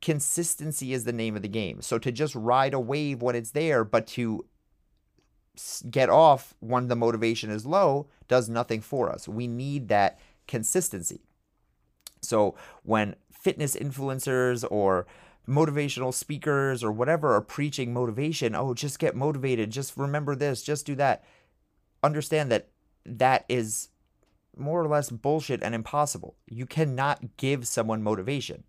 consistency 0.00 0.92
is 0.92 1.04
the 1.04 1.12
name 1.12 1.36
of 1.36 1.42
the 1.42 1.48
game. 1.48 1.82
So 1.82 1.98
to 1.98 2.10
just 2.10 2.34
ride 2.34 2.74
a 2.74 2.80
wave 2.80 3.22
when 3.22 3.36
it's 3.36 3.50
there, 3.50 3.84
but 3.84 4.06
to 4.08 4.44
get 5.90 6.08
off 6.08 6.54
when 6.60 6.88
the 6.88 6.96
motivation 6.96 7.50
is 7.50 7.66
low 7.66 8.06
does 8.28 8.48
nothing 8.48 8.80
for 8.80 9.10
us. 9.10 9.28
We 9.28 9.46
need 9.46 9.88
that 9.88 10.18
consistency. 10.46 11.20
So 12.22 12.54
when 12.82 13.16
fitness 13.32 13.76
influencers 13.76 14.64
or 14.70 15.06
motivational 15.48 16.14
speakers 16.14 16.84
or 16.84 16.92
whatever 16.92 17.34
are 17.34 17.40
preaching 17.40 17.92
motivation, 17.92 18.54
oh, 18.54 18.74
just 18.74 18.98
get 18.98 19.16
motivated, 19.16 19.70
just 19.70 19.96
remember 19.96 20.34
this, 20.34 20.62
just 20.62 20.86
do 20.86 20.94
that. 20.96 21.24
Understand 22.02 22.50
that 22.52 22.68
that 23.04 23.44
is 23.48 23.88
more 24.56 24.82
or 24.82 24.88
less 24.88 25.10
bullshit 25.10 25.62
and 25.62 25.74
impossible. 25.74 26.36
You 26.46 26.66
cannot 26.66 27.36
give 27.36 27.66
someone 27.66 28.02
motivation. 28.02 28.64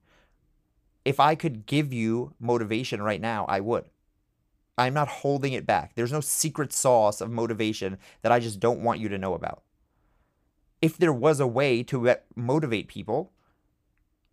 If 1.03 1.19
I 1.19 1.35
could 1.35 1.65
give 1.65 1.91
you 1.93 2.33
motivation 2.39 3.01
right 3.01 3.21
now, 3.21 3.45
I 3.47 3.59
would. 3.59 3.85
I'm 4.77 4.93
not 4.93 5.07
holding 5.07 5.53
it 5.53 5.65
back. 5.65 5.93
There's 5.95 6.11
no 6.11 6.21
secret 6.21 6.73
sauce 6.73 7.21
of 7.21 7.29
motivation 7.29 7.97
that 8.21 8.31
I 8.31 8.39
just 8.39 8.59
don't 8.59 8.81
want 8.81 8.99
you 8.99 9.09
to 9.09 9.17
know 9.17 9.33
about. 9.33 9.63
If 10.81 10.97
there 10.97 11.13
was 11.13 11.39
a 11.39 11.47
way 11.47 11.83
to 11.83 12.15
motivate 12.35 12.87
people, 12.87 13.31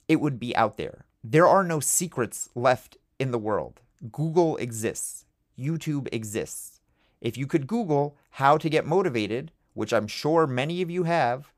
it 0.08 0.20
would 0.20 0.40
be 0.40 0.56
out 0.56 0.76
there. 0.76 1.04
There 1.22 1.46
are 1.46 1.64
no 1.64 1.80
secrets 1.80 2.48
left 2.54 2.96
in 3.18 3.30
the 3.30 3.38
world. 3.38 3.80
Google 4.10 4.56
exists, 4.56 5.26
YouTube 5.58 6.08
exists. 6.12 6.80
If 7.20 7.36
you 7.36 7.46
could 7.46 7.66
Google 7.66 8.16
how 8.30 8.56
to 8.56 8.70
get 8.70 8.86
motivated, 8.86 9.50
which 9.74 9.92
I'm 9.92 10.06
sure 10.06 10.46
many 10.46 10.80
of 10.80 10.90
you 10.90 11.02
have, 11.02 11.52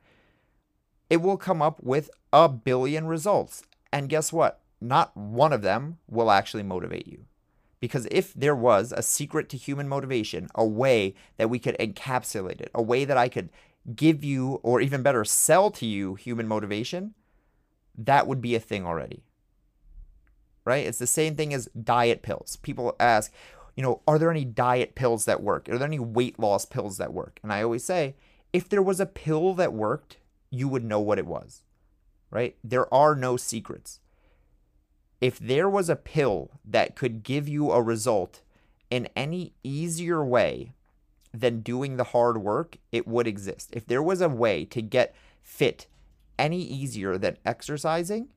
it 1.08 1.18
will 1.18 1.36
come 1.36 1.60
up 1.60 1.82
with 1.82 2.10
a 2.32 2.48
billion 2.48 3.06
results. 3.06 3.62
And 3.92 4.08
guess 4.08 4.32
what? 4.32 4.60
Not 4.80 5.16
one 5.16 5.52
of 5.52 5.62
them 5.62 5.98
will 6.08 6.30
actually 6.30 6.62
motivate 6.62 7.06
you. 7.06 7.26
Because 7.80 8.06
if 8.10 8.34
there 8.34 8.54
was 8.54 8.92
a 8.92 9.02
secret 9.02 9.48
to 9.48 9.56
human 9.56 9.88
motivation, 9.88 10.48
a 10.54 10.64
way 10.64 11.14
that 11.38 11.48
we 11.48 11.58
could 11.58 11.76
encapsulate 11.78 12.60
it, 12.60 12.70
a 12.74 12.82
way 12.82 13.06
that 13.06 13.16
I 13.16 13.28
could 13.28 13.48
give 13.96 14.22
you, 14.22 14.60
or 14.62 14.82
even 14.82 15.02
better, 15.02 15.24
sell 15.24 15.70
to 15.72 15.86
you 15.86 16.14
human 16.14 16.46
motivation, 16.46 17.14
that 17.96 18.26
would 18.26 18.42
be 18.42 18.54
a 18.54 18.60
thing 18.60 18.86
already. 18.86 19.24
Right? 20.66 20.86
It's 20.86 20.98
the 20.98 21.06
same 21.06 21.36
thing 21.36 21.54
as 21.54 21.70
diet 21.82 22.20
pills. 22.22 22.56
People 22.56 22.94
ask, 23.00 23.32
you 23.74 23.82
know, 23.82 24.02
are 24.06 24.18
there 24.18 24.30
any 24.30 24.44
diet 24.44 24.94
pills 24.94 25.24
that 25.24 25.42
work? 25.42 25.66
Are 25.70 25.78
there 25.78 25.88
any 25.88 25.98
weight 25.98 26.38
loss 26.38 26.66
pills 26.66 26.98
that 26.98 27.14
work? 27.14 27.40
And 27.42 27.50
I 27.50 27.62
always 27.62 27.82
say, 27.82 28.14
if 28.52 28.68
there 28.68 28.82
was 28.82 29.00
a 29.00 29.06
pill 29.06 29.54
that 29.54 29.72
worked, 29.72 30.18
you 30.50 30.68
would 30.68 30.84
know 30.84 31.00
what 31.00 31.18
it 31.18 31.26
was. 31.26 31.62
Right? 32.30 32.56
There 32.62 32.92
are 32.92 33.16
no 33.16 33.38
secrets. 33.38 33.99
If 35.20 35.38
there 35.38 35.68
was 35.68 35.88
a 35.88 35.96
pill 35.96 36.50
that 36.64 36.96
could 36.96 37.22
give 37.22 37.48
you 37.48 37.70
a 37.70 37.82
result 37.82 38.42
in 38.90 39.08
any 39.14 39.52
easier 39.62 40.24
way 40.24 40.72
than 41.32 41.60
doing 41.60 41.96
the 41.96 42.04
hard 42.04 42.38
work, 42.38 42.78
it 42.90 43.06
would 43.06 43.26
exist. 43.26 43.70
If 43.72 43.86
there 43.86 44.02
was 44.02 44.20
a 44.20 44.28
way 44.28 44.64
to 44.66 44.80
get 44.82 45.14
fit 45.42 45.86
any 46.38 46.62
easier 46.62 47.18
than 47.18 47.36
exercising, 47.44 48.28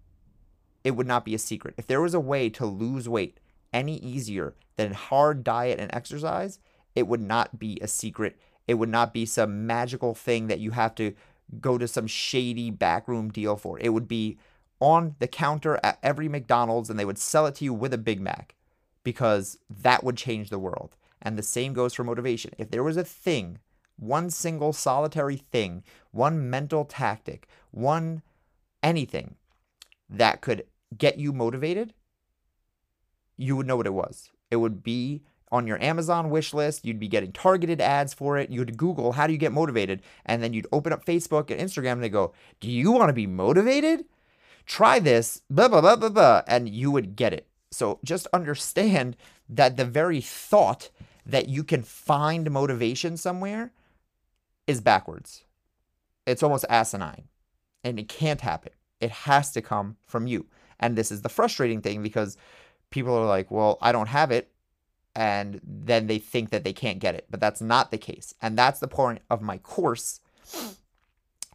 it 0.83 0.91
would 0.91 1.07
not 1.07 1.23
be 1.23 1.33
a 1.33 1.39
secret. 1.39 1.73
If 1.77 1.87
there 1.87 2.01
was 2.01 2.13
a 2.13 2.19
way 2.19 2.49
to 2.49 2.65
lose 2.65 3.07
weight 3.07 3.39
any 3.71 3.97
easier 3.97 4.53
than 4.75 4.93
hard 4.93 5.43
diet 5.43 5.79
and 5.79 5.89
exercise, 5.93 6.59
it 6.95 7.07
would 7.07 7.21
not 7.21 7.57
be 7.57 7.79
a 7.81 7.87
secret. 7.87 8.37
It 8.67 8.75
would 8.75 8.89
not 8.89 9.13
be 9.13 9.25
some 9.25 9.65
magical 9.65 10.13
thing 10.13 10.47
that 10.47 10.59
you 10.59 10.71
have 10.71 10.93
to 10.95 11.13
go 11.59 11.77
to 11.77 11.87
some 11.87 12.07
shady 12.07 12.69
backroom 12.71 13.29
deal 13.29 13.55
for. 13.55 13.79
It 13.79 13.89
would 13.89 14.07
be 14.07 14.37
on 14.83 15.15
the 15.19 15.27
counter 15.27 15.79
at 15.81 15.97
every 16.03 16.27
McDonald's 16.27 16.89
and 16.89 16.99
they 16.99 17.05
would 17.05 17.17
sell 17.17 17.45
it 17.45 17.55
to 17.55 17.63
you 17.63 17.73
with 17.73 17.93
a 17.93 17.97
Big 17.97 18.19
Mac 18.19 18.53
because 19.01 19.57
that 19.69 20.03
would 20.03 20.17
change 20.17 20.49
the 20.49 20.59
world. 20.59 20.97
And 21.21 21.37
the 21.37 21.43
same 21.43 21.71
goes 21.71 21.93
for 21.93 22.03
motivation. 22.03 22.51
If 22.57 22.69
there 22.69 22.83
was 22.83 22.97
a 22.97 23.03
thing 23.05 23.59
one 23.97 24.29
single 24.29 24.73
solitary 24.73 25.37
thing, 25.37 25.83
one 26.11 26.49
mental 26.49 26.83
tactic, 26.83 27.47
one 27.71 28.23
anything 28.81 29.35
that 30.09 30.41
could 30.41 30.65
get 30.97 31.17
you 31.17 31.31
motivated, 31.31 31.93
you 33.37 33.55
would 33.55 33.67
know 33.67 33.77
what 33.77 33.87
it 33.87 33.93
was. 33.93 34.31
It 34.51 34.57
would 34.57 34.83
be 34.83 35.21
on 35.49 35.65
your 35.65 35.81
Amazon 35.81 36.29
wish 36.29 36.53
list. 36.53 36.85
You'd 36.85 36.99
be 36.99 37.07
getting 37.07 37.31
targeted 37.31 37.79
ads 37.79 38.13
for 38.13 38.37
it. 38.37 38.49
You'd 38.49 38.75
Google, 38.75 39.13
how 39.13 39.27
do 39.27 39.33
you 39.33 39.39
get 39.39 39.53
motivated? 39.53 40.01
And 40.25 40.43
then 40.43 40.51
you'd 40.51 40.67
open 40.73 40.91
up 40.91 41.05
Facebook 41.05 41.49
and 41.51 41.61
Instagram 41.61 41.93
and 41.93 42.03
they 42.03 42.09
go, 42.09 42.33
Do 42.59 42.69
you 42.69 42.91
want 42.91 43.09
to 43.09 43.13
be 43.13 43.27
motivated? 43.27 44.03
Try 44.65 44.99
this, 44.99 45.41
blah, 45.49 45.67
blah, 45.67 45.81
blah, 45.81 45.95
blah, 45.95 46.09
blah. 46.09 46.41
And 46.47 46.69
you 46.69 46.91
would 46.91 47.15
get 47.15 47.33
it. 47.33 47.47
So 47.71 47.99
just 48.03 48.27
understand 48.33 49.17
that 49.49 49.77
the 49.77 49.85
very 49.85 50.21
thought 50.21 50.89
that 51.25 51.49
you 51.49 51.63
can 51.63 51.81
find 51.83 52.51
motivation 52.51 53.17
somewhere 53.17 53.71
is 54.67 54.81
backwards. 54.81 55.43
It's 56.25 56.43
almost 56.43 56.65
asinine 56.69 57.27
and 57.83 57.99
it 57.99 58.07
can't 58.07 58.41
happen. 58.41 58.71
It 59.01 59.11
has 59.11 59.51
to 59.51 59.61
come 59.61 59.97
from 60.05 60.27
you. 60.27 60.45
And 60.79 60.95
this 60.95 61.11
is 61.11 61.21
the 61.21 61.29
frustrating 61.29 61.81
thing 61.81 62.03
because 62.03 62.37
people 62.89 63.13
are 63.15 63.25
like, 63.25 63.51
well, 63.51 63.77
I 63.81 63.91
don't 63.91 64.07
have 64.07 64.31
it. 64.31 64.49
And 65.15 65.59
then 65.63 66.07
they 66.07 66.17
think 66.17 66.49
that 66.49 66.63
they 66.63 66.73
can't 66.73 66.99
get 66.99 67.15
it. 67.15 67.27
But 67.29 67.39
that's 67.39 67.61
not 67.61 67.91
the 67.91 67.97
case. 67.97 68.33
And 68.41 68.57
that's 68.57 68.79
the 68.79 68.87
point 68.87 69.19
of 69.29 69.41
my 69.41 69.57
course. 69.57 70.19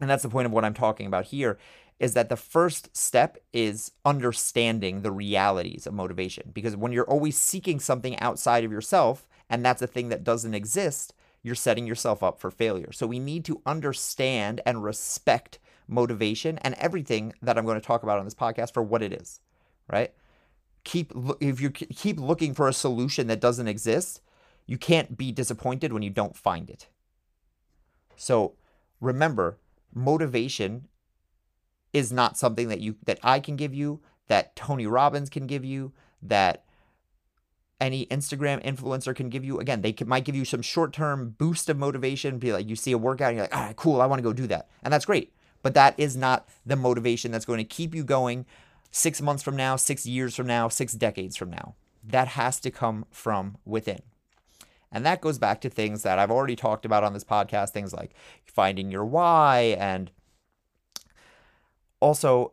And 0.00 0.08
that's 0.08 0.22
the 0.22 0.28
point 0.28 0.46
of 0.46 0.52
what 0.52 0.64
I'm 0.64 0.74
talking 0.74 1.06
about 1.06 1.26
here 1.26 1.58
is 1.98 2.14
that 2.14 2.28
the 2.28 2.36
first 2.36 2.96
step 2.96 3.38
is 3.52 3.92
understanding 4.04 5.02
the 5.02 5.10
realities 5.10 5.86
of 5.86 5.94
motivation. 5.94 6.50
Because 6.52 6.76
when 6.76 6.92
you're 6.92 7.10
always 7.10 7.36
seeking 7.36 7.80
something 7.80 8.18
outside 8.20 8.64
of 8.64 8.70
yourself, 8.72 9.26
and 9.50 9.64
that's 9.64 9.82
a 9.82 9.86
thing 9.86 10.08
that 10.10 10.24
doesn't 10.24 10.54
exist, 10.54 11.12
you're 11.42 11.54
setting 11.54 11.86
yourself 11.86 12.22
up 12.22 12.40
for 12.40 12.50
failure. 12.50 12.92
So 12.92 13.06
we 13.06 13.18
need 13.18 13.44
to 13.46 13.62
understand 13.66 14.60
and 14.64 14.82
respect 14.82 15.58
motivation 15.88 16.58
and 16.58 16.74
everything 16.74 17.32
that 17.42 17.58
I'm 17.58 17.64
going 17.64 17.80
to 17.80 17.86
talk 17.86 18.02
about 18.02 18.18
on 18.18 18.24
this 18.24 18.34
podcast 18.34 18.74
for 18.74 18.82
what 18.82 19.02
it 19.02 19.12
is, 19.12 19.40
right? 19.90 20.12
Keep 20.84 21.12
if 21.40 21.60
you 21.60 21.70
keep 21.70 22.20
looking 22.20 22.54
for 22.54 22.68
a 22.68 22.72
solution 22.72 23.26
that 23.26 23.40
doesn't 23.40 23.68
exist, 23.68 24.20
you 24.66 24.78
can't 24.78 25.16
be 25.16 25.32
disappointed 25.32 25.92
when 25.92 26.02
you 26.02 26.10
don't 26.10 26.36
find 26.36 26.70
it. 26.70 26.88
So 28.16 28.54
remember, 29.00 29.58
motivation 29.94 30.88
is 31.92 32.12
not 32.12 32.36
something 32.36 32.68
that 32.68 32.80
you 32.80 32.96
that 33.04 33.18
I 33.22 33.40
can 33.40 33.56
give 33.56 33.74
you, 33.74 34.00
that 34.28 34.54
Tony 34.56 34.86
Robbins 34.86 35.30
can 35.30 35.46
give 35.46 35.64
you, 35.64 35.92
that 36.22 36.64
any 37.80 38.06
Instagram 38.06 38.62
influencer 38.64 39.14
can 39.14 39.28
give 39.28 39.44
you. 39.44 39.58
Again, 39.60 39.82
they 39.82 39.92
can, 39.92 40.08
might 40.08 40.24
give 40.24 40.34
you 40.34 40.44
some 40.44 40.62
short 40.62 40.92
term 40.92 41.34
boost 41.38 41.68
of 41.68 41.78
motivation. 41.78 42.38
Be 42.38 42.52
like, 42.52 42.68
you 42.68 42.76
see 42.76 42.92
a 42.92 42.98
workout 42.98 43.28
and 43.28 43.36
you're 43.36 43.44
like, 43.44 43.56
all 43.56 43.62
right, 43.62 43.76
cool, 43.76 44.00
I 44.00 44.06
want 44.06 44.18
to 44.18 44.24
go 44.24 44.32
do 44.32 44.46
that. 44.48 44.68
And 44.82 44.92
that's 44.92 45.04
great. 45.04 45.32
But 45.62 45.74
that 45.74 45.94
is 45.98 46.16
not 46.16 46.48
the 46.64 46.76
motivation 46.76 47.30
that's 47.30 47.44
going 47.44 47.58
to 47.58 47.64
keep 47.64 47.94
you 47.94 48.04
going 48.04 48.46
six 48.90 49.20
months 49.20 49.42
from 49.42 49.56
now, 49.56 49.76
six 49.76 50.06
years 50.06 50.34
from 50.34 50.46
now, 50.46 50.68
six 50.68 50.92
decades 50.92 51.36
from 51.36 51.50
now. 51.50 51.74
That 52.04 52.28
has 52.28 52.60
to 52.60 52.70
come 52.70 53.06
from 53.10 53.58
within. 53.64 54.00
And 54.90 55.04
that 55.04 55.20
goes 55.20 55.38
back 55.38 55.60
to 55.60 55.68
things 55.68 56.02
that 56.02 56.18
I've 56.18 56.30
already 56.30 56.56
talked 56.56 56.86
about 56.86 57.04
on 57.04 57.12
this 57.12 57.24
podcast, 57.24 57.70
things 57.70 57.92
like 57.92 58.14
finding 58.44 58.90
your 58.90 59.04
why 59.04 59.76
and 59.78 60.10
also 62.00 62.52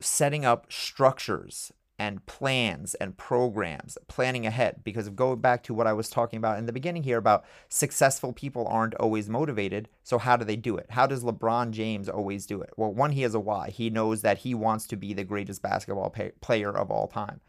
setting 0.00 0.44
up 0.44 0.70
structures 0.70 1.72
and 1.98 2.26
plans 2.26 2.94
and 2.96 3.16
programs, 3.16 3.96
planning 4.08 4.46
ahead. 4.46 4.82
Because 4.82 5.06
of 5.06 5.16
going 5.16 5.40
back 5.40 5.62
to 5.64 5.74
what 5.74 5.86
I 5.86 5.92
was 5.92 6.08
talking 6.08 6.38
about 6.38 6.58
in 6.58 6.66
the 6.66 6.72
beginning 6.72 7.04
here 7.04 7.18
about 7.18 7.44
successful 7.68 8.32
people 8.32 8.66
aren't 8.66 8.94
always 8.96 9.28
motivated. 9.28 9.88
So, 10.02 10.18
how 10.18 10.36
do 10.36 10.44
they 10.44 10.56
do 10.56 10.76
it? 10.76 10.86
How 10.90 11.06
does 11.06 11.22
LeBron 11.22 11.70
James 11.70 12.08
always 12.08 12.46
do 12.46 12.60
it? 12.60 12.70
Well, 12.76 12.92
one, 12.92 13.12
he 13.12 13.22
has 13.22 13.34
a 13.34 13.40
why. 13.40 13.70
He 13.70 13.90
knows 13.90 14.22
that 14.22 14.38
he 14.38 14.54
wants 14.54 14.86
to 14.88 14.96
be 14.96 15.12
the 15.12 15.24
greatest 15.24 15.62
basketball 15.62 16.10
pay- 16.10 16.32
player 16.40 16.76
of 16.76 16.90
all 16.90 17.06
time. 17.06 17.40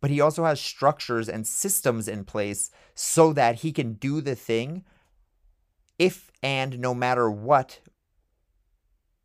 But 0.00 0.10
he 0.10 0.20
also 0.20 0.44
has 0.44 0.60
structures 0.60 1.28
and 1.28 1.46
systems 1.46 2.06
in 2.06 2.24
place 2.24 2.70
so 2.94 3.32
that 3.32 3.56
he 3.56 3.72
can 3.72 3.94
do 3.94 4.20
the 4.20 4.34
thing 4.34 4.84
if 5.98 6.30
and 6.42 6.78
no 6.78 6.94
matter 6.94 7.30
what 7.30 7.80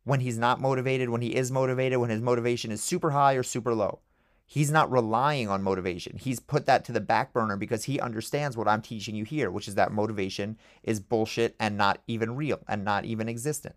when 0.04 0.20
he's 0.20 0.38
not 0.38 0.60
motivated, 0.60 1.08
when 1.08 1.22
he 1.22 1.34
is 1.34 1.50
motivated, 1.50 1.98
when 1.98 2.10
his 2.10 2.20
motivation 2.20 2.72
is 2.72 2.82
super 2.82 3.10
high 3.10 3.34
or 3.34 3.42
super 3.42 3.74
low. 3.74 4.00
He's 4.46 4.70
not 4.70 4.90
relying 4.90 5.48
on 5.48 5.62
motivation. 5.62 6.18
He's 6.18 6.40
put 6.40 6.66
that 6.66 6.84
to 6.84 6.92
the 6.92 7.00
back 7.00 7.32
burner 7.32 7.56
because 7.56 7.84
he 7.84 8.00
understands 8.00 8.56
what 8.56 8.68
I'm 8.68 8.82
teaching 8.82 9.14
you 9.14 9.24
here, 9.24 9.50
which 9.50 9.66
is 9.66 9.76
that 9.76 9.92
motivation 9.92 10.58
is 10.82 11.00
bullshit 11.00 11.54
and 11.58 11.78
not 11.78 12.02
even 12.06 12.36
real 12.36 12.60
and 12.68 12.84
not 12.84 13.04
even 13.04 13.28
existent. 13.28 13.76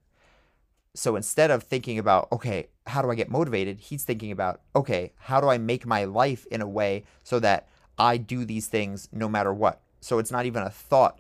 So 0.94 1.16
instead 1.16 1.52
of 1.52 1.64
thinking 1.64 1.98
about, 2.00 2.28
okay, 2.32 2.68
how 2.88 3.02
do 3.02 3.12
I 3.12 3.16
get 3.16 3.30
motivated? 3.30 3.80
He's 3.80 4.04
thinking 4.04 4.32
about, 4.32 4.62
okay, 4.76 5.14
how 5.18 5.40
do 5.40 5.48
I 5.48 5.58
make 5.58 5.86
my 5.86 6.06
life 6.06 6.46
in 6.52 6.62
a 6.62 6.68
way 6.68 7.04
so 7.24 7.40
that 7.40 7.70
I 7.98 8.18
do 8.18 8.44
these 8.44 8.68
things 8.68 9.08
no 9.12 9.30
matter 9.30 9.54
what? 9.54 9.82
So 10.02 10.20
it's 10.20 10.32
not 10.32 10.46
even 10.46 10.64
a 10.64 10.70
thought. 10.70 11.20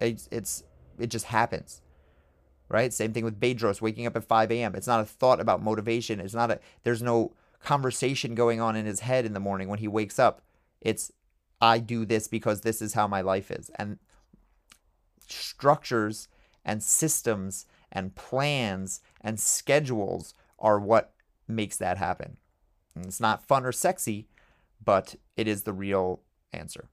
It's, 0.00 0.28
it's 0.30 0.62
it 0.98 1.08
just 1.08 1.26
happens 1.26 1.82
right? 2.68 2.92
Same 2.92 3.12
thing 3.12 3.24
with 3.24 3.40
Bedros 3.40 3.80
waking 3.80 4.06
up 4.06 4.16
at 4.16 4.24
5 4.24 4.50
a.m. 4.52 4.74
It's 4.74 4.86
not 4.86 5.00
a 5.00 5.04
thought 5.04 5.40
about 5.40 5.62
motivation. 5.62 6.20
It's 6.20 6.34
not 6.34 6.50
a, 6.50 6.60
there's 6.82 7.02
no 7.02 7.34
conversation 7.62 8.34
going 8.34 8.60
on 8.60 8.76
in 8.76 8.86
his 8.86 9.00
head 9.00 9.24
in 9.24 9.32
the 9.32 9.40
morning 9.40 9.68
when 9.68 9.78
he 9.78 9.88
wakes 9.88 10.18
up. 10.18 10.42
It's, 10.80 11.12
I 11.60 11.78
do 11.78 12.04
this 12.04 12.28
because 12.28 12.60
this 12.60 12.82
is 12.82 12.94
how 12.94 13.06
my 13.06 13.20
life 13.20 13.50
is. 13.50 13.70
And 13.76 13.98
structures 15.28 16.28
and 16.64 16.82
systems 16.82 17.66
and 17.90 18.14
plans 18.14 19.00
and 19.20 19.38
schedules 19.40 20.34
are 20.58 20.78
what 20.78 21.12
makes 21.48 21.76
that 21.76 21.98
happen. 21.98 22.36
And 22.94 23.06
it's 23.06 23.20
not 23.20 23.46
fun 23.46 23.64
or 23.64 23.72
sexy, 23.72 24.26
but 24.84 25.16
it 25.36 25.46
is 25.46 25.62
the 25.62 25.72
real 25.72 26.20
answer. 26.52 26.88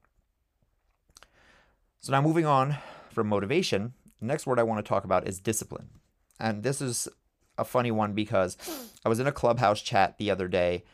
So 2.00 2.12
now 2.12 2.20
moving 2.20 2.46
on 2.46 2.76
from 3.10 3.28
motivation, 3.28 3.94
the 4.24 4.32
next 4.32 4.46
word 4.46 4.58
I 4.58 4.62
want 4.62 4.84
to 4.84 4.88
talk 4.88 5.04
about 5.04 5.28
is 5.28 5.38
discipline. 5.38 5.90
And 6.40 6.62
this 6.62 6.80
is 6.80 7.08
a 7.58 7.64
funny 7.64 7.90
one 7.90 8.14
because 8.14 8.56
I 9.04 9.08
was 9.08 9.20
in 9.20 9.26
a 9.26 9.32
clubhouse 9.32 9.82
chat 9.82 10.18
the 10.18 10.30
other 10.30 10.48
day 10.48 10.84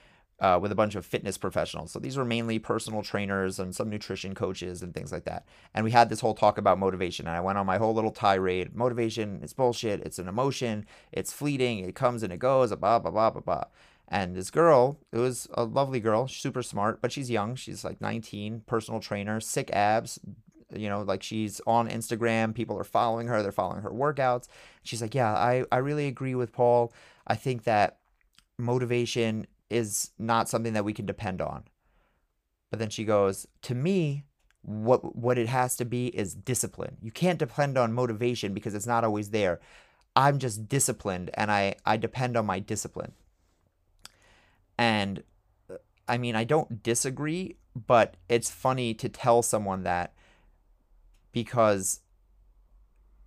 uh, 0.41 0.59
with 0.61 0.73
a 0.73 0.75
bunch 0.75 0.95
of 0.95 1.07
fitness 1.07 1.39
professionals. 1.39 1.93
So 1.93 1.99
these 1.99 2.17
were 2.17 2.25
mainly 2.25 2.59
personal 2.59 3.03
trainers 3.03 3.61
and 3.61 3.75
some 3.75 3.89
nutrition 3.89 4.35
coaches 4.35 4.83
and 4.83 4.93
things 4.93 5.13
like 5.13 5.25
that. 5.25 5.47
And 5.75 5.85
we 5.85 5.93
had 5.93 6.09
this 6.09 6.21
whole 6.21 6.35
talk 6.35 6.59
about 6.59 6.79
motivation. 6.79 7.29
And 7.29 7.37
I 7.37 7.41
went 7.41 7.57
on 7.57 7.67
my 7.67 7.79
whole 7.79 7.95
little 7.95 8.11
tirade. 8.11 8.75
Motivation 8.75 9.41
is 9.43 9.53
bullshit. 9.53 10.01
It's 10.01 10.19
an 10.19 10.29
emotion. 10.29 10.87
It's 11.13 11.33
fleeting. 11.33 11.79
It 11.81 11.95
comes 11.95 12.23
and 12.23 12.33
it 12.33 12.39
goes. 12.39 12.75
Blah 12.75 12.99
blah 12.99 13.11
blah 13.11 13.31
blah 13.31 13.43
blah. 13.43 13.65
And 14.09 14.35
this 14.35 14.51
girl, 14.51 14.99
it 15.13 15.19
was 15.19 15.47
a 15.55 15.63
lovely 15.63 16.01
girl, 16.01 16.27
super 16.27 16.65
smart, 16.65 17.01
but 17.01 17.13
she's 17.13 17.31
young. 17.31 17.55
She's 17.55 17.85
like 17.85 18.01
19, 18.01 18.63
personal 18.67 18.99
trainer, 18.99 19.39
sick 19.39 19.71
abs, 19.73 20.19
you 20.75 20.89
know 20.89 21.03
like 21.03 21.23
she's 21.23 21.61
on 21.67 21.89
instagram 21.89 22.55
people 22.55 22.79
are 22.79 22.85
following 22.85 23.27
her 23.27 23.43
they're 23.43 23.53
following 23.53 23.83
her 23.83 23.91
workouts. 23.91 24.49
She's 24.83 25.03
like 25.03 25.15
yeah 25.15 25.33
i 25.33 25.65
i 25.73 25.79
really 25.79 26.07
agree 26.07 26.35
with 26.35 26.53
paul. 26.53 26.93
I 27.27 27.37
think 27.37 27.65
that 27.65 27.99
motivation 28.59 29.47
is 29.69 30.11
not 30.19 30.49
something 30.49 30.73
that 30.73 30.85
we 30.85 30.93
can 30.93 31.07
depend 31.07 31.41
on. 31.41 31.65
But 32.71 32.79
then 32.79 32.91
she 32.91 33.05
goes 33.05 33.47
to 33.63 33.75
me 33.75 34.25
what 34.63 35.17
what 35.17 35.39
it 35.39 35.49
has 35.49 35.77
to 35.77 35.85
be 35.85 36.09
is 36.09 36.35
discipline. 36.35 36.99
You 37.01 37.11
can't 37.11 37.39
depend 37.39 37.79
on 37.79 37.93
motivation 37.93 38.53
because 38.53 38.75
it's 38.75 38.87
not 38.87 39.05
always 39.05 39.31
there. 39.31 39.61
I'm 40.17 40.39
just 40.39 40.69
disciplined 40.69 41.31
and 41.35 41.51
i 41.51 41.75
i 41.87 41.97
depend 41.97 42.37
on 42.37 42.47
my 42.47 42.59
discipline. 42.59 43.13
And 44.79 45.23
uh, 45.71 45.77
i 46.09 46.19
mean 46.19 46.35
i 46.37 46.45
don't 46.45 46.83
disagree 46.83 47.57
but 47.75 48.17
it's 48.29 48.51
funny 48.51 48.95
to 48.95 49.09
tell 49.09 49.43
someone 49.43 49.85
that 49.85 50.15
because 51.33 52.01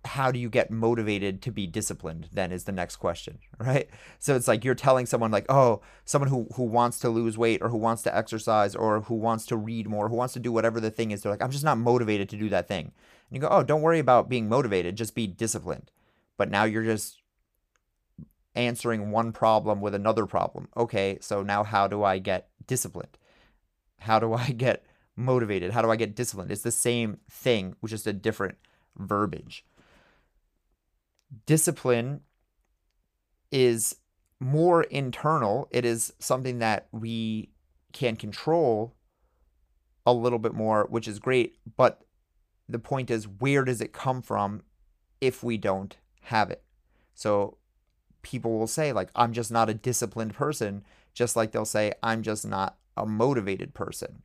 how 0.06 0.30
do 0.30 0.38
you 0.38 0.50
get 0.50 0.70
motivated 0.70 1.40
to 1.40 1.50
be 1.50 1.66
disciplined 1.66 2.28
then 2.30 2.52
is 2.52 2.64
the 2.64 2.72
next 2.72 2.96
question 2.96 3.38
right? 3.58 3.88
So 4.18 4.36
it's 4.36 4.46
like 4.46 4.64
you're 4.64 4.74
telling 4.74 5.06
someone 5.06 5.30
like 5.30 5.46
oh 5.48 5.80
someone 6.04 6.28
who 6.28 6.46
who 6.56 6.64
wants 6.64 6.98
to 7.00 7.08
lose 7.08 7.38
weight 7.38 7.62
or 7.62 7.70
who 7.70 7.78
wants 7.78 8.02
to 8.02 8.14
exercise 8.14 8.74
or 8.74 9.02
who 9.02 9.14
wants 9.14 9.46
to 9.46 9.56
read 9.56 9.88
more 9.88 10.08
who 10.08 10.16
wants 10.16 10.34
to 10.34 10.40
do 10.40 10.52
whatever 10.52 10.80
the 10.80 10.90
thing 10.90 11.10
is 11.10 11.22
they're 11.22 11.32
like 11.32 11.42
i'm 11.42 11.50
just 11.50 11.64
not 11.64 11.78
motivated 11.78 12.28
to 12.28 12.36
do 12.36 12.48
that 12.48 12.68
thing 12.68 12.92
and 13.28 13.36
you 13.36 13.40
go 13.40 13.48
oh 13.48 13.62
don't 13.62 13.82
worry 13.82 13.98
about 13.98 14.28
being 14.28 14.48
motivated 14.48 14.96
just 14.96 15.14
be 15.14 15.26
disciplined. 15.26 15.90
But 16.36 16.50
now 16.50 16.64
you're 16.64 16.82
just 16.82 17.22
answering 18.56 19.10
one 19.10 19.32
problem 19.32 19.80
with 19.80 19.94
another 19.94 20.26
problem. 20.26 20.68
Okay 20.76 21.18
so 21.20 21.42
now 21.42 21.64
how 21.64 21.86
do 21.88 22.02
i 22.02 22.18
get 22.18 22.48
disciplined? 22.66 23.16
How 24.00 24.18
do 24.18 24.34
i 24.34 24.50
get 24.64 24.84
motivated? 25.16 25.72
How 25.72 25.82
do 25.82 25.90
I 25.90 25.96
get 25.96 26.14
disciplined? 26.14 26.50
It's 26.50 26.62
the 26.62 26.70
same 26.70 27.18
thing, 27.30 27.76
which 27.80 27.92
is 27.92 28.06
a 28.06 28.12
different 28.12 28.58
verbiage. 28.96 29.64
Discipline 31.46 32.20
is 33.50 33.96
more 34.40 34.82
internal, 34.84 35.68
it 35.70 35.84
is 35.84 36.12
something 36.18 36.58
that 36.58 36.88
we 36.92 37.50
can 37.92 38.16
control 38.16 38.94
a 40.04 40.12
little 40.12 40.38
bit 40.38 40.52
more, 40.52 40.86
which 40.90 41.08
is 41.08 41.18
great. 41.18 41.56
But 41.76 42.04
the 42.68 42.78
point 42.78 43.10
is, 43.10 43.26
where 43.26 43.64
does 43.64 43.80
it 43.80 43.92
come 43.92 44.22
from 44.22 44.62
if 45.20 45.42
we 45.42 45.56
don't 45.56 45.96
have 46.22 46.50
it? 46.50 46.62
So 47.14 47.58
people 48.22 48.58
will 48.58 48.66
say, 48.66 48.92
like, 48.92 49.10
I'm 49.14 49.32
just 49.32 49.50
not 49.50 49.70
a 49.70 49.74
disciplined 49.74 50.34
person, 50.34 50.84
just 51.14 51.36
like 51.36 51.52
they'll 51.52 51.64
say, 51.64 51.92
I'm 52.02 52.22
just 52.22 52.46
not 52.46 52.76
a 52.96 53.06
motivated 53.06 53.74
person. 53.74 54.22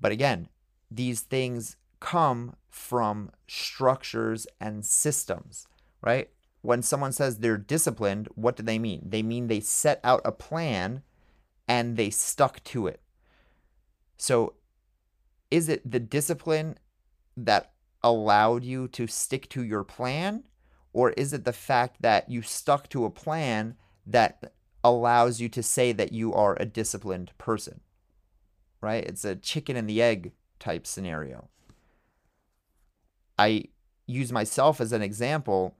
But 0.00 0.12
again, 0.12 0.48
these 0.90 1.20
things 1.20 1.76
come 2.00 2.56
from 2.70 3.30
structures 3.46 4.46
and 4.60 4.84
systems, 4.84 5.66
right? 6.00 6.30
When 6.62 6.82
someone 6.82 7.12
says 7.12 7.38
they're 7.38 7.56
disciplined, 7.56 8.28
what 8.34 8.56
do 8.56 8.62
they 8.62 8.78
mean? 8.78 9.02
They 9.04 9.22
mean 9.22 9.46
they 9.46 9.60
set 9.60 10.00
out 10.04 10.22
a 10.24 10.32
plan 10.32 11.02
and 11.66 11.96
they 11.96 12.10
stuck 12.10 12.62
to 12.64 12.86
it. 12.86 13.00
So 14.16 14.54
is 15.50 15.68
it 15.68 15.90
the 15.90 16.00
discipline 16.00 16.78
that 17.36 17.72
allowed 18.02 18.64
you 18.64 18.88
to 18.88 19.06
stick 19.06 19.48
to 19.50 19.62
your 19.62 19.84
plan? 19.84 20.44
Or 20.92 21.10
is 21.10 21.32
it 21.32 21.44
the 21.44 21.52
fact 21.52 22.02
that 22.02 22.28
you 22.28 22.42
stuck 22.42 22.88
to 22.90 23.04
a 23.04 23.10
plan 23.10 23.76
that 24.06 24.52
allows 24.82 25.40
you 25.40 25.48
to 25.50 25.62
say 25.62 25.92
that 25.92 26.12
you 26.12 26.32
are 26.34 26.56
a 26.58 26.66
disciplined 26.66 27.32
person? 27.38 27.80
Right? 28.80 29.04
It's 29.04 29.24
a 29.24 29.36
chicken 29.36 29.76
and 29.76 29.88
the 29.88 30.02
egg 30.02 30.32
type 30.58 30.86
scenario. 30.86 31.48
I 33.38 33.64
use 34.06 34.32
myself 34.32 34.80
as 34.80 34.92
an 34.92 35.02
example 35.02 35.74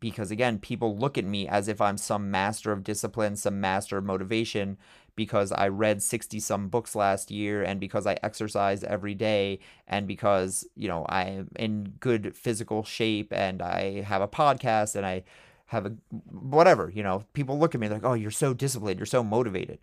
because 0.00 0.30
again, 0.30 0.58
people 0.58 0.96
look 0.96 1.18
at 1.18 1.24
me 1.24 1.46
as 1.46 1.68
if 1.68 1.80
I'm 1.80 1.98
some 1.98 2.30
master 2.30 2.72
of 2.72 2.84
discipline, 2.84 3.36
some 3.36 3.60
master 3.60 3.98
of 3.98 4.04
motivation 4.04 4.78
because 5.16 5.52
I 5.52 5.68
read 5.68 6.02
60 6.02 6.40
some 6.40 6.68
books 6.68 6.96
last 6.96 7.30
year 7.30 7.62
and 7.62 7.78
because 7.78 8.06
I 8.06 8.16
exercise 8.22 8.82
every 8.82 9.14
day 9.14 9.60
and 9.86 10.08
because, 10.08 10.66
you 10.74 10.88
know, 10.88 11.06
I'm 11.08 11.48
in 11.56 11.94
good 12.00 12.34
physical 12.34 12.82
shape 12.82 13.32
and 13.32 13.62
I 13.62 14.00
have 14.02 14.22
a 14.22 14.28
podcast 14.28 14.96
and 14.96 15.06
I 15.06 15.24
have 15.66 15.86
a 15.86 15.90
whatever, 16.30 16.90
you 16.90 17.02
know, 17.02 17.24
people 17.32 17.58
look 17.58 17.74
at 17.74 17.80
me 17.80 17.88
like, 17.88 18.04
"Oh, 18.04 18.14
you're 18.14 18.30
so 18.30 18.54
disciplined, 18.54 18.98
you're 18.98 19.06
so 19.06 19.22
motivated." 19.22 19.78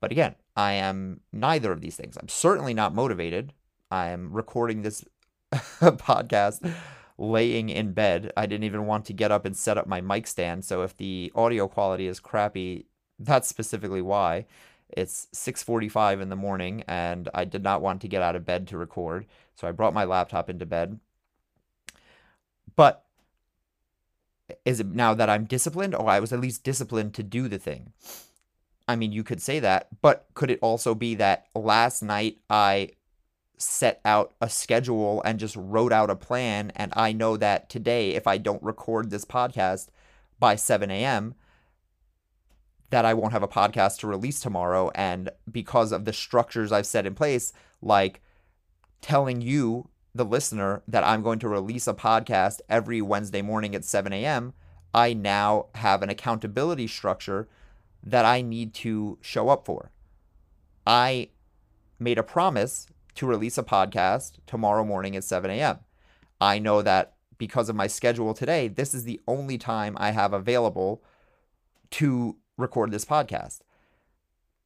But 0.00 0.12
again, 0.12 0.34
I 0.56 0.72
am 0.72 1.20
neither 1.32 1.72
of 1.72 1.80
these 1.80 1.96
things. 1.96 2.16
I'm 2.16 2.28
certainly 2.28 2.74
not 2.74 2.94
motivated. 2.94 3.52
I 3.90 4.08
am 4.08 4.32
recording 4.32 4.82
this 4.82 5.04
podcast 5.52 6.74
laying 7.18 7.68
in 7.68 7.92
bed. 7.92 8.32
I 8.36 8.46
didn't 8.46 8.64
even 8.64 8.86
want 8.86 9.04
to 9.06 9.12
get 9.12 9.32
up 9.32 9.44
and 9.44 9.56
set 9.56 9.78
up 9.78 9.86
my 9.86 10.00
mic 10.00 10.26
stand. 10.26 10.64
So 10.64 10.82
if 10.82 10.96
the 10.96 11.32
audio 11.34 11.68
quality 11.68 12.06
is 12.06 12.20
crappy, 12.20 12.86
that's 13.18 13.48
specifically 13.48 14.02
why. 14.02 14.46
It's 14.88 15.26
6:45 15.32 16.20
in 16.20 16.28
the 16.28 16.36
morning 16.36 16.84
and 16.86 17.28
I 17.34 17.44
did 17.44 17.62
not 17.62 17.82
want 17.82 18.00
to 18.02 18.08
get 18.08 18.22
out 18.22 18.36
of 18.36 18.44
bed 18.46 18.68
to 18.68 18.78
record. 18.78 19.26
So 19.54 19.66
I 19.66 19.72
brought 19.72 19.94
my 19.94 20.04
laptop 20.04 20.48
into 20.50 20.66
bed. 20.66 21.00
But 22.76 23.04
is 24.64 24.80
it 24.80 24.86
now 24.86 25.14
that 25.14 25.30
I'm 25.30 25.44
disciplined? 25.44 25.94
Oh, 25.94 26.06
I 26.06 26.20
was 26.20 26.32
at 26.32 26.40
least 26.40 26.62
disciplined 26.62 27.14
to 27.14 27.22
do 27.22 27.48
the 27.48 27.58
thing. 27.58 27.92
I 28.88 28.96
mean, 28.96 29.12
you 29.12 29.24
could 29.24 29.42
say 29.42 29.60
that, 29.60 29.88
but 30.00 30.26
could 30.34 30.50
it 30.50 30.60
also 30.62 30.94
be 30.94 31.16
that 31.16 31.46
last 31.54 32.02
night 32.02 32.38
I 32.48 32.90
set 33.58 34.00
out 34.04 34.34
a 34.40 34.48
schedule 34.48 35.22
and 35.24 35.38
just 35.38 35.56
wrote 35.56 35.92
out 35.92 36.10
a 36.10 36.16
plan. 36.16 36.72
And 36.76 36.92
I 36.96 37.12
know 37.12 37.36
that 37.36 37.68
today, 37.68 38.10
if 38.10 38.26
I 38.26 38.38
don't 38.38 38.62
record 38.62 39.10
this 39.10 39.24
podcast 39.24 39.88
by 40.38 40.56
7 40.56 40.90
a.m., 40.90 41.34
that 42.90 43.04
I 43.04 43.14
won't 43.14 43.32
have 43.32 43.42
a 43.42 43.48
podcast 43.48 43.98
to 43.98 44.06
release 44.06 44.40
tomorrow. 44.40 44.90
And 44.94 45.30
because 45.50 45.90
of 45.90 46.04
the 46.04 46.12
structures 46.12 46.70
I've 46.70 46.86
set 46.86 47.06
in 47.06 47.14
place, 47.14 47.52
like 47.82 48.20
telling 49.00 49.40
you, 49.40 49.88
the 50.14 50.24
listener, 50.24 50.82
that 50.88 51.04
I'm 51.04 51.22
going 51.22 51.38
to 51.40 51.48
release 51.48 51.86
a 51.86 51.92
podcast 51.92 52.60
every 52.70 53.02
Wednesday 53.02 53.42
morning 53.42 53.74
at 53.74 53.84
7 53.84 54.12
a.m., 54.12 54.54
I 54.94 55.12
now 55.12 55.66
have 55.74 56.02
an 56.02 56.08
accountability 56.08 56.86
structure 56.86 57.48
that 58.02 58.24
I 58.24 58.42
need 58.42 58.74
to 58.74 59.18
show 59.20 59.48
up 59.48 59.64
for. 59.66 59.90
I 60.86 61.30
made 61.98 62.18
a 62.18 62.22
promise 62.22 62.86
to 63.16 63.26
release 63.26 63.58
a 63.58 63.62
podcast 63.62 64.34
tomorrow 64.46 64.84
morning 64.84 65.16
at 65.16 65.24
7 65.24 65.50
a.m. 65.50 65.78
I 66.40 66.58
know 66.58 66.82
that 66.82 67.14
because 67.38 67.68
of 67.68 67.76
my 67.76 67.86
schedule 67.86 68.34
today, 68.34 68.68
this 68.68 68.94
is 68.94 69.04
the 69.04 69.20
only 69.26 69.58
time 69.58 69.96
I 69.98 70.10
have 70.10 70.32
available 70.32 71.02
to 71.92 72.36
record 72.56 72.90
this 72.90 73.04
podcast. 73.04 73.60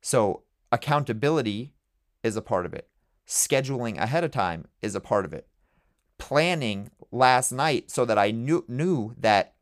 So, 0.00 0.42
accountability 0.72 1.74
is 2.22 2.36
a 2.36 2.42
part 2.42 2.66
of 2.66 2.74
it. 2.74 2.88
Scheduling 3.26 3.98
ahead 3.98 4.24
of 4.24 4.30
time 4.30 4.66
is 4.82 4.94
a 4.94 5.00
part 5.00 5.24
of 5.24 5.32
it. 5.32 5.46
Planning 6.18 6.90
last 7.12 7.52
night 7.52 7.90
so 7.90 8.04
that 8.04 8.18
I 8.18 8.30
knew 8.30 8.64
knew 8.68 9.14
that 9.18 9.54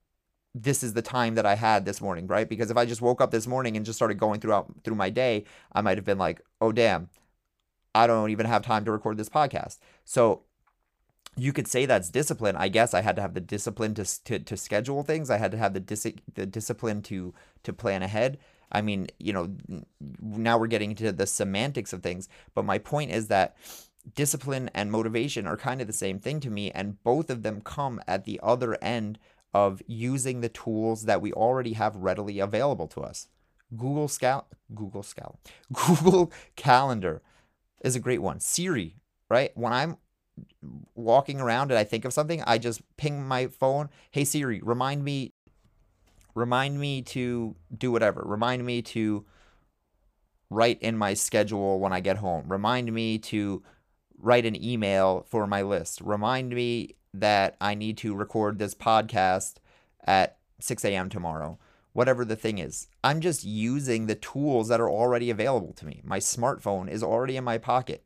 this 0.62 0.82
is 0.82 0.94
the 0.94 1.02
time 1.02 1.34
that 1.36 1.46
I 1.46 1.54
had 1.54 1.84
this 1.84 2.00
morning, 2.00 2.26
right? 2.26 2.48
Because 2.48 2.70
if 2.70 2.76
I 2.76 2.84
just 2.84 3.02
woke 3.02 3.20
up 3.20 3.30
this 3.30 3.46
morning 3.46 3.76
and 3.76 3.86
just 3.86 3.98
started 3.98 4.18
going 4.18 4.40
throughout 4.40 4.72
through 4.84 4.96
my 4.96 5.10
day, 5.10 5.44
I 5.72 5.80
might 5.80 5.98
have 5.98 6.04
been 6.04 6.18
like, 6.18 6.40
"Oh 6.60 6.72
damn, 6.72 7.08
I 7.94 8.06
don't 8.06 8.30
even 8.30 8.46
have 8.46 8.62
time 8.62 8.84
to 8.84 8.92
record 8.92 9.16
this 9.16 9.28
podcast. 9.28 9.78
So 10.04 10.42
you 11.36 11.52
could 11.52 11.68
say 11.68 11.86
that's 11.86 12.10
discipline. 12.10 12.56
I 12.56 12.68
guess 12.68 12.94
I 12.94 13.00
had 13.00 13.16
to 13.16 13.22
have 13.22 13.34
the 13.34 13.40
discipline 13.40 13.94
to 13.94 14.24
to, 14.24 14.38
to 14.38 14.56
schedule 14.56 15.02
things. 15.02 15.30
I 15.30 15.38
had 15.38 15.52
to 15.52 15.58
have 15.58 15.74
the 15.74 15.80
dis- 15.80 16.12
the 16.34 16.46
discipline 16.46 17.02
to 17.02 17.34
to 17.62 17.72
plan 17.72 18.02
ahead. 18.02 18.38
I 18.70 18.82
mean, 18.82 19.08
you 19.18 19.32
know, 19.32 19.54
now 20.20 20.58
we're 20.58 20.66
getting 20.66 20.90
into 20.90 21.10
the 21.10 21.26
semantics 21.26 21.92
of 21.92 22.02
things, 22.02 22.28
but 22.54 22.64
my 22.64 22.78
point 22.78 23.10
is 23.10 23.28
that 23.28 23.56
discipline 24.14 24.70
and 24.74 24.92
motivation 24.92 25.46
are 25.46 25.56
kind 25.56 25.80
of 25.80 25.86
the 25.86 25.92
same 25.92 26.18
thing 26.18 26.40
to 26.40 26.50
me 26.50 26.70
and 26.70 27.02
both 27.02 27.30
of 27.30 27.42
them 27.42 27.60
come 27.60 28.00
at 28.06 28.24
the 28.24 28.40
other 28.42 28.82
end 28.82 29.18
of 29.66 29.82
using 29.86 30.40
the 30.40 30.48
tools 30.48 31.04
that 31.04 31.20
we 31.20 31.32
already 31.32 31.72
have 31.72 31.96
readily 31.96 32.38
available 32.38 32.86
to 32.88 33.00
us. 33.00 33.28
Google 33.76 34.08
Scal 34.08 34.44
Google 34.74 35.02
Scal 35.02 35.36
Google 35.72 36.32
Calendar 36.56 37.22
is 37.82 37.96
a 37.96 38.00
great 38.00 38.22
one. 38.22 38.40
Siri, 38.40 38.96
right? 39.28 39.50
When 39.54 39.72
I'm 39.72 39.96
walking 40.94 41.40
around 41.40 41.70
and 41.70 41.78
I 41.78 41.84
think 41.84 42.04
of 42.04 42.12
something, 42.12 42.42
I 42.46 42.58
just 42.58 42.80
ping 42.96 43.26
my 43.26 43.48
phone, 43.48 43.90
"Hey 44.10 44.24
Siri, 44.24 44.60
remind 44.62 45.04
me 45.04 45.32
remind 46.34 46.78
me 46.78 47.02
to 47.02 47.56
do 47.76 47.90
whatever. 47.90 48.22
Remind 48.24 48.64
me 48.64 48.80
to 48.82 49.26
write 50.50 50.80
in 50.80 50.96
my 50.96 51.14
schedule 51.14 51.80
when 51.80 51.92
I 51.92 52.00
get 52.00 52.18
home. 52.18 52.44
Remind 52.48 52.92
me 52.92 53.18
to 53.18 53.62
write 54.16 54.46
an 54.46 54.62
email 54.62 55.26
for 55.28 55.46
my 55.46 55.62
list. 55.62 56.00
Remind 56.00 56.54
me 56.54 56.94
that 57.14 57.56
I 57.60 57.74
need 57.74 57.98
to 57.98 58.14
record 58.14 58.58
this 58.58 58.74
podcast 58.74 59.56
at 60.04 60.38
6 60.60 60.84
a.m. 60.84 61.08
tomorrow 61.08 61.58
whatever 61.98 62.24
the 62.24 62.36
thing 62.36 62.58
is. 62.58 62.86
I'm 63.02 63.20
just 63.20 63.42
using 63.42 64.06
the 64.06 64.14
tools 64.14 64.68
that 64.68 64.80
are 64.80 64.88
already 64.88 65.30
available 65.30 65.72
to 65.72 65.84
me. 65.84 66.00
My 66.04 66.20
smartphone 66.20 66.88
is 66.88 67.02
already 67.02 67.36
in 67.36 67.42
my 67.42 67.58
pocket. 67.58 68.04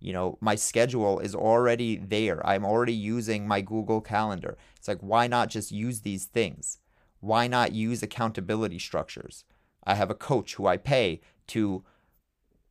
You 0.00 0.14
know, 0.14 0.38
my 0.40 0.54
schedule 0.54 1.18
is 1.18 1.34
already 1.34 1.98
there. 1.98 2.44
I'm 2.46 2.64
already 2.64 2.94
using 2.94 3.46
my 3.46 3.60
Google 3.60 4.00
Calendar. 4.00 4.56
It's 4.76 4.88
like, 4.88 5.00
why 5.00 5.26
not 5.26 5.50
just 5.50 5.70
use 5.70 6.00
these 6.00 6.24
things? 6.24 6.78
Why 7.20 7.46
not 7.46 7.72
use 7.72 8.02
accountability 8.02 8.78
structures? 8.78 9.44
I 9.84 9.96
have 9.96 10.10
a 10.10 10.14
coach 10.14 10.54
who 10.54 10.66
I 10.66 10.78
pay 10.78 11.20
to 11.48 11.84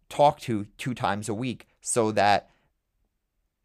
talk 0.09 0.39
to 0.41 0.65
two 0.79 0.95
times 0.95 1.29
a 1.29 1.35
week 1.35 1.67
so 1.79 2.11
that 2.13 2.49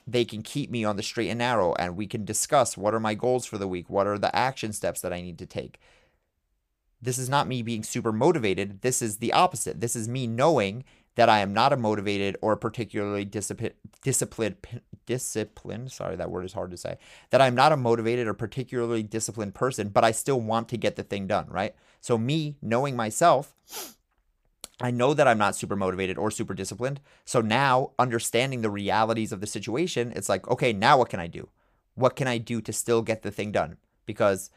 they 0.06 0.24
can 0.24 0.42
keep 0.42 0.70
me 0.70 0.84
on 0.84 0.96
the 0.96 1.02
straight 1.02 1.28
and 1.28 1.38
narrow 1.38 1.74
and 1.74 1.96
we 1.96 2.06
can 2.06 2.24
discuss 2.24 2.76
what 2.76 2.94
are 2.94 3.00
my 3.00 3.14
goals 3.14 3.46
for 3.46 3.58
the 3.58 3.68
week, 3.68 3.88
what 3.88 4.06
are 4.06 4.18
the 4.18 4.34
action 4.34 4.72
steps 4.72 5.00
that 5.00 5.12
I 5.12 5.20
need 5.20 5.38
to 5.38 5.46
take 5.46 5.78
this 7.02 7.18
is 7.18 7.28
not 7.28 7.48
me 7.48 7.62
being 7.62 7.82
super 7.82 8.12
motivated. 8.12 8.82
This 8.82 9.00
is 9.00 9.18
the 9.18 9.32
opposite. 9.32 9.80
This 9.80 9.96
is 9.96 10.08
me 10.08 10.26
knowing 10.26 10.84
that 11.16 11.28
I 11.28 11.40
am 11.40 11.52
not 11.52 11.72
a 11.72 11.76
motivated 11.76 12.36
or 12.40 12.56
particularly 12.56 13.24
disciplined, 13.24 13.74
disciplined, 14.02 14.56
disciplined. 15.06 15.92
Sorry, 15.92 16.16
that 16.16 16.30
word 16.30 16.44
is 16.44 16.52
hard 16.52 16.70
to 16.70 16.76
say. 16.76 16.98
That 17.30 17.40
I'm 17.40 17.54
not 17.54 17.72
a 17.72 17.76
motivated 17.76 18.28
or 18.28 18.34
particularly 18.34 19.02
disciplined 19.02 19.54
person, 19.54 19.88
but 19.88 20.04
I 20.04 20.12
still 20.12 20.40
want 20.40 20.68
to 20.68 20.76
get 20.76 20.96
the 20.96 21.02
thing 21.02 21.26
done, 21.26 21.46
right? 21.48 21.74
So, 22.00 22.16
me 22.16 22.56
knowing 22.62 22.96
myself, 22.96 23.54
I 24.80 24.90
know 24.90 25.12
that 25.12 25.28
I'm 25.28 25.38
not 25.38 25.56
super 25.56 25.76
motivated 25.76 26.16
or 26.16 26.30
super 26.30 26.54
disciplined. 26.54 27.00
So 27.24 27.40
now, 27.40 27.92
understanding 27.98 28.62
the 28.62 28.70
realities 28.70 29.30
of 29.30 29.40
the 29.40 29.46
situation, 29.46 30.12
it's 30.16 30.28
like, 30.28 30.48
okay, 30.48 30.72
now 30.72 30.98
what 30.98 31.10
can 31.10 31.20
I 31.20 31.26
do? 31.26 31.48
What 31.94 32.16
can 32.16 32.26
I 32.26 32.38
do 32.38 32.60
to 32.62 32.72
still 32.72 33.02
get 33.02 33.22
the 33.22 33.30
thing 33.30 33.52
done? 33.52 33.76
Because 34.06 34.50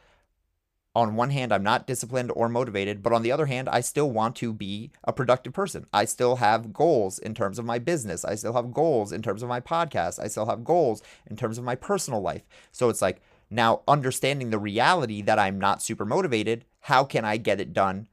on 0.96 1.16
one 1.16 1.32
hand, 1.32 1.52
I'm 1.52 1.64
not 1.64 1.88
disciplined 1.88 2.32
or 2.36 2.48
motivated, 2.48 3.02
but 3.02 3.14
on 3.14 3.24
the 3.24 3.32
other 3.32 3.48
hand, 3.48 3.68
I 3.68 3.82
still 3.82 4.10
want 4.12 4.36
to 4.38 4.54
be 4.54 4.92
a 5.04 5.12
productive 5.12 5.52
person. 5.52 5.88
I 5.92 6.06
still 6.06 6.38
have 6.38 6.72
goals 6.72 7.18
in 7.18 7.34
terms 7.34 7.58
of 7.58 7.66
my 7.66 7.80
business. 7.80 8.24
I 8.24 8.36
still 8.36 8.54
have 8.54 8.74
goals 8.74 9.12
in 9.12 9.24
terms 9.24 9.42
of 9.42 9.50
my 9.50 9.60
podcast. 9.60 10.20
I 10.20 10.28
still 10.28 10.46
have 10.46 10.64
goals 10.64 11.02
in 11.26 11.36
terms 11.36 11.58
of 11.58 11.64
my 11.64 11.76
personal 11.76 12.22
life. 12.22 12.44
So 12.72 12.90
it's 12.90 13.02
like 13.02 13.22
now 13.50 13.82
understanding 13.88 14.52
the 14.52 14.60
reality 14.60 15.22
that 15.24 15.40
I'm 15.40 15.60
not 15.60 15.82
super 15.82 16.06
motivated, 16.06 16.64
how 16.82 17.04
can 17.04 17.26
I 17.26 17.38
get 17.38 17.60
it 17.60 17.74
done 17.74 18.08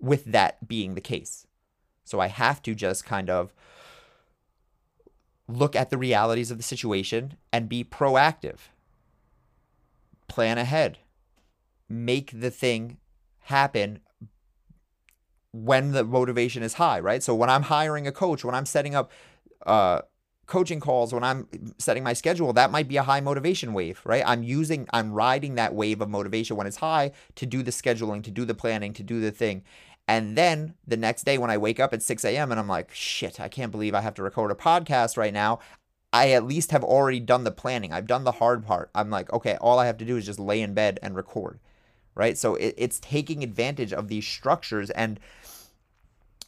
with 0.00 0.24
that 0.26 0.66
being 0.66 0.94
the 0.94 1.00
case? 1.00 1.46
So 2.04 2.20
I 2.20 2.26
have 2.28 2.62
to 2.62 2.74
just 2.74 3.04
kind 3.04 3.30
of 3.30 3.54
look 5.48 5.76
at 5.76 5.90
the 5.90 5.98
realities 5.98 6.50
of 6.50 6.56
the 6.56 6.62
situation 6.62 7.36
and 7.52 7.68
be 7.68 7.84
proactive. 7.84 8.58
Plan 10.28 10.58
ahead 10.58 10.98
make 11.88 12.38
the 12.38 12.50
thing 12.50 12.98
happen 13.40 14.00
when 15.52 15.92
the 15.92 16.04
motivation 16.04 16.62
is 16.62 16.74
high, 16.74 16.98
right? 16.98 17.22
So 17.22 17.34
when 17.34 17.50
I'm 17.50 17.62
hiring 17.62 18.06
a 18.06 18.12
coach, 18.12 18.44
when 18.44 18.54
I'm 18.54 18.66
setting 18.66 18.94
up 18.94 19.10
uh, 19.66 20.02
coaching 20.46 20.80
calls, 20.80 21.12
when 21.12 21.24
I'm 21.24 21.48
setting 21.78 22.02
my 22.02 22.12
schedule, 22.12 22.52
that 22.52 22.70
might 22.70 22.88
be 22.88 22.96
a 22.96 23.02
high 23.02 23.20
motivation 23.20 23.72
wave, 23.72 24.00
right? 24.04 24.22
I'm 24.26 24.42
using, 24.42 24.86
I'm 24.92 25.12
riding 25.12 25.54
that 25.54 25.74
wave 25.74 26.00
of 26.00 26.08
motivation 26.08 26.56
when 26.56 26.66
it's 26.66 26.76
high 26.76 27.12
to 27.36 27.46
do 27.46 27.62
the 27.62 27.70
scheduling, 27.70 28.22
to 28.24 28.30
do 28.30 28.44
the 28.44 28.54
planning, 28.54 28.92
to 28.94 29.02
do 29.02 29.20
the 29.20 29.30
thing. 29.30 29.62
And 30.06 30.36
then 30.36 30.74
the 30.86 30.96
next 30.96 31.24
day 31.24 31.38
when 31.38 31.50
I 31.50 31.56
wake 31.56 31.80
up 31.80 31.94
at 31.94 32.02
6 32.02 32.24
a.m. 32.24 32.50
and 32.50 32.60
I'm 32.60 32.68
like, 32.68 32.92
shit, 32.92 33.40
I 33.40 33.48
can't 33.48 33.72
believe 33.72 33.94
I 33.94 34.02
have 34.02 34.14
to 34.14 34.22
record 34.22 34.50
a 34.50 34.54
podcast 34.54 35.16
right 35.16 35.32
now. 35.32 35.60
I 36.12 36.30
at 36.30 36.44
least 36.44 36.70
have 36.70 36.84
already 36.84 37.20
done 37.20 37.44
the 37.44 37.50
planning. 37.50 37.92
I've 37.92 38.06
done 38.06 38.24
the 38.24 38.32
hard 38.32 38.64
part. 38.64 38.90
I'm 38.94 39.10
like, 39.10 39.32
okay, 39.32 39.56
all 39.60 39.78
I 39.78 39.86
have 39.86 39.96
to 39.98 40.04
do 40.04 40.16
is 40.16 40.26
just 40.26 40.38
lay 40.38 40.60
in 40.60 40.74
bed 40.74 41.00
and 41.02 41.16
record. 41.16 41.58
Right. 42.14 42.38
So 42.38 42.54
it, 42.54 42.74
it's 42.76 43.00
taking 43.00 43.42
advantage 43.42 43.92
of 43.92 44.06
these 44.06 44.26
structures 44.26 44.90
and 44.90 45.18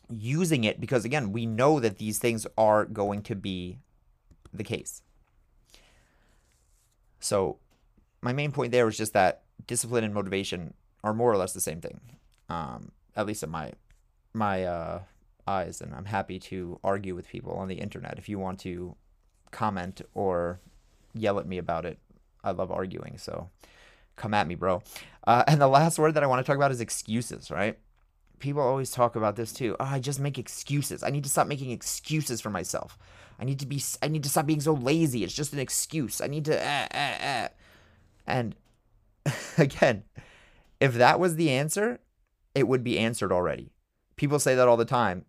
using 0.08 0.62
it 0.62 0.80
because, 0.80 1.04
again, 1.04 1.32
we 1.32 1.46
know 1.46 1.80
that 1.80 1.98
these 1.98 2.18
things 2.18 2.46
are 2.56 2.84
going 2.84 3.22
to 3.22 3.34
be 3.34 3.78
the 4.56 4.64
case. 4.64 5.02
So 7.20 7.58
my 8.22 8.32
main 8.32 8.52
point 8.52 8.72
there 8.72 8.86
was 8.86 8.96
just 8.96 9.12
that 9.12 9.42
discipline 9.66 10.04
and 10.04 10.14
motivation 10.14 10.74
are 11.02 11.14
more 11.14 11.32
or 11.32 11.36
less 11.36 11.52
the 11.52 11.60
same 11.60 11.80
thing, 11.80 12.00
um, 12.48 12.92
at 13.14 13.26
least 13.26 13.42
in 13.42 13.50
my 13.50 13.72
my 14.32 14.64
uh, 14.64 15.00
eyes. 15.46 15.80
And 15.80 15.94
I'm 15.94 16.04
happy 16.04 16.38
to 16.40 16.78
argue 16.84 17.14
with 17.14 17.28
people 17.28 17.52
on 17.52 17.68
the 17.68 17.76
internet. 17.76 18.18
If 18.18 18.28
you 18.28 18.38
want 18.38 18.60
to 18.60 18.96
comment 19.50 20.02
or 20.14 20.60
yell 21.14 21.38
at 21.38 21.46
me 21.46 21.58
about 21.58 21.86
it, 21.86 21.98
I 22.44 22.50
love 22.50 22.70
arguing. 22.70 23.18
So 23.18 23.48
come 24.16 24.34
at 24.34 24.46
me, 24.46 24.54
bro. 24.54 24.82
Uh, 25.26 25.44
and 25.46 25.60
the 25.60 25.68
last 25.68 25.98
word 25.98 26.14
that 26.14 26.22
I 26.22 26.26
want 26.26 26.44
to 26.44 26.48
talk 26.48 26.56
about 26.56 26.70
is 26.70 26.80
excuses, 26.80 27.50
right? 27.50 27.78
People 28.38 28.62
always 28.62 28.90
talk 28.90 29.16
about 29.16 29.36
this 29.36 29.52
too. 29.52 29.76
Oh, 29.80 29.84
I 29.84 29.98
just 29.98 30.20
make 30.20 30.38
excuses. 30.38 31.02
I 31.02 31.10
need 31.10 31.24
to 31.24 31.30
stop 31.30 31.46
making 31.46 31.70
excuses 31.70 32.40
for 32.40 32.50
myself. 32.50 32.98
I 33.38 33.44
need 33.44 33.58
to 33.60 33.66
be. 33.66 33.82
I 34.02 34.08
need 34.08 34.22
to 34.22 34.28
stop 34.28 34.46
being 34.46 34.60
so 34.60 34.72
lazy. 34.72 35.24
It's 35.24 35.34
just 35.34 35.52
an 35.52 35.58
excuse. 35.58 36.20
I 36.20 36.26
need 36.26 36.44
to. 36.46 36.58
Uh, 36.58 36.86
uh, 36.94 37.24
uh. 37.24 37.48
And 38.26 38.56
again, 39.58 40.04
if 40.80 40.94
that 40.94 41.20
was 41.20 41.36
the 41.36 41.50
answer, 41.50 42.00
it 42.54 42.68
would 42.68 42.82
be 42.82 42.98
answered 42.98 43.32
already. 43.32 43.72
People 44.16 44.38
say 44.38 44.54
that 44.54 44.68
all 44.68 44.76
the 44.76 44.84
time. 44.84 45.24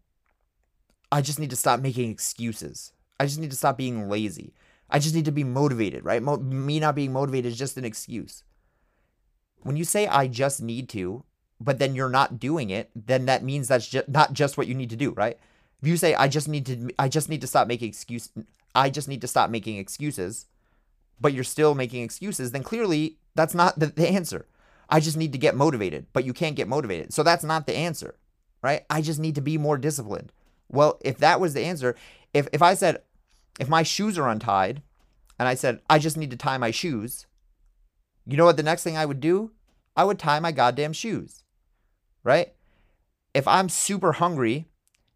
I 1.12 1.22
just 1.22 1.40
need 1.40 1.50
to 1.50 1.56
stop 1.56 1.80
making 1.80 2.10
excuses. 2.10 2.94
I 3.20 3.26
just 3.26 3.40
need 3.40 3.52
to 3.52 3.58
stop 3.58 3.78
being 3.78 4.10
lazy. 4.10 4.54
I 4.90 5.00
just 5.00 5.16
need 5.16 5.26
to 5.26 5.32
be 5.32 5.44
motivated, 5.44 6.06
right? 6.06 6.24
Mo- 6.24 6.38
me 6.38 6.80
not 6.80 6.96
being 6.96 7.12
motivated 7.12 7.52
is 7.52 7.58
just 7.58 7.78
an 7.78 7.86
excuse. 7.86 8.44
When 9.62 9.76
you 9.76 9.84
say 9.84 10.08
I 10.08 10.28
just 10.28 10.62
need 10.62 10.88
to, 10.90 11.24
but 11.60 11.80
then 11.80 11.96
you're 11.96 12.10
not 12.10 12.40
doing 12.40 12.70
it, 12.70 12.90
then 12.96 13.26
that 13.26 13.44
means 13.44 13.68
that's 13.68 13.88
just 13.88 14.08
not 14.08 14.34
just 14.34 14.58
what 14.58 14.68
you 14.68 14.76
need 14.76 14.90
to 14.92 14.96
do, 14.96 15.12
right? 15.12 15.38
If 15.82 15.88
you 15.88 15.98
say 15.98 16.16
I 16.16 16.28
just 16.28 16.48
need 16.48 16.66
to 16.66 16.90
I 16.98 17.08
just 17.10 17.30
need 17.30 17.42
to 17.42 17.48
stop 17.48 17.68
making 17.68 17.90
excuse 17.90 18.30
I 18.74 18.90
just 18.90 19.08
need 19.08 19.22
to 19.22 19.28
stop 19.28 19.50
making 19.50 19.78
excuses, 19.78 20.46
but 21.20 21.34
you're 21.34 21.44
still 21.44 21.76
making 21.76 22.04
excuses, 22.04 22.52
then 22.52 22.64
clearly 22.64 23.18
that's 23.36 23.56
not 23.56 23.80
the, 23.80 23.88
the 23.88 24.08
answer. 24.08 24.46
I 24.90 25.00
just 25.00 25.18
need 25.18 25.34
to 25.34 25.38
get 25.38 25.56
motivated, 25.56 26.08
but 26.14 26.26
you 26.26 26.34
can't 26.34 26.56
get 26.56 26.68
motivated. 26.68 27.14
So 27.14 27.24
that's 27.24 27.44
not 27.44 27.68
the 27.68 27.76
answer, 27.76 28.16
right? 28.62 28.86
I 28.90 29.02
just 29.02 29.20
need 29.20 29.36
to 29.36 29.42
be 29.42 29.58
more 29.58 29.78
disciplined. 29.78 30.32
Well, 30.70 31.00
if 31.04 31.18
that 31.18 31.40
was 31.40 31.54
the 31.54 31.66
answer, 31.66 31.96
if 32.34 32.48
if 32.54 32.62
I 32.62 32.74
said 32.74 33.02
if 33.60 33.68
my 33.68 33.84
shoes 33.84 34.18
are 34.18 34.30
untied 34.30 34.82
and 35.40 35.48
I 35.48 35.56
said 35.56 35.82
I 35.90 36.00
just 36.00 36.18
need 36.18 36.32
to 36.32 36.38
tie 36.38 36.58
my 36.58 36.72
shoes, 36.72 37.26
you 38.26 38.38
know 38.38 38.46
what 38.46 38.58
the 38.58 38.64
next 38.64 38.84
thing 38.84 38.98
I 38.98 39.06
would 39.06 39.20
do? 39.20 39.52
I 39.96 40.04
would 40.04 40.20
tie 40.20 40.40
my 40.40 40.52
goddamn 40.52 40.94
shoes. 40.94 41.44
Right? 42.24 42.54
If 43.34 43.48
I'm 43.48 43.70
super 43.70 44.14
hungry, 44.14 44.68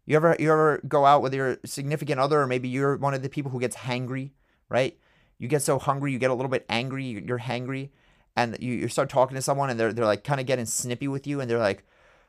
you 0.06 0.16
ever 0.16 0.36
you 0.38 0.50
ever 0.50 0.80
go 0.86 1.04
out 1.04 1.22
with 1.22 1.34
your 1.34 1.58
significant 1.64 2.20
other 2.20 2.40
or 2.40 2.46
maybe 2.46 2.68
you're 2.68 2.96
one 2.96 3.14
of 3.14 3.22
the 3.22 3.28
people 3.28 3.50
who 3.50 3.60
gets 3.60 3.76
hangry, 3.76 4.30
right? 4.68 4.98
You 5.38 5.48
get 5.48 5.62
so 5.62 5.78
hungry, 5.78 6.12
you 6.12 6.18
get 6.18 6.30
a 6.30 6.34
little 6.34 6.50
bit 6.50 6.66
angry, 6.68 7.04
you're 7.04 7.38
hangry 7.38 7.90
and 8.36 8.56
you, 8.60 8.74
you 8.74 8.88
start 8.88 9.08
talking 9.08 9.34
to 9.34 9.42
someone 9.42 9.70
and 9.70 9.78
they're 9.78 9.92
they're 9.92 10.04
like 10.04 10.24
kind 10.24 10.40
of 10.40 10.46
getting 10.46 10.66
snippy 10.66 11.08
with 11.08 11.26
you 11.26 11.40
and 11.40 11.50
they're 11.50 11.58
like, 11.58 11.84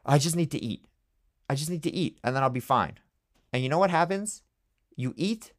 I 0.05 0.17
just 0.17 0.35
need 0.35 0.51
to 0.51 0.63
eat. 0.63 0.85
I 1.49 1.55
just 1.55 1.69
need 1.69 1.83
to 1.83 1.93
eat 1.93 2.19
and 2.23 2.35
then 2.35 2.43
I'll 2.43 2.49
be 2.49 2.59
fine. 2.59 2.93
And 3.51 3.63
you 3.63 3.69
know 3.69 3.77
what 3.77 3.91
happens? 3.91 4.43
You 4.95 5.13
eat 5.17 5.53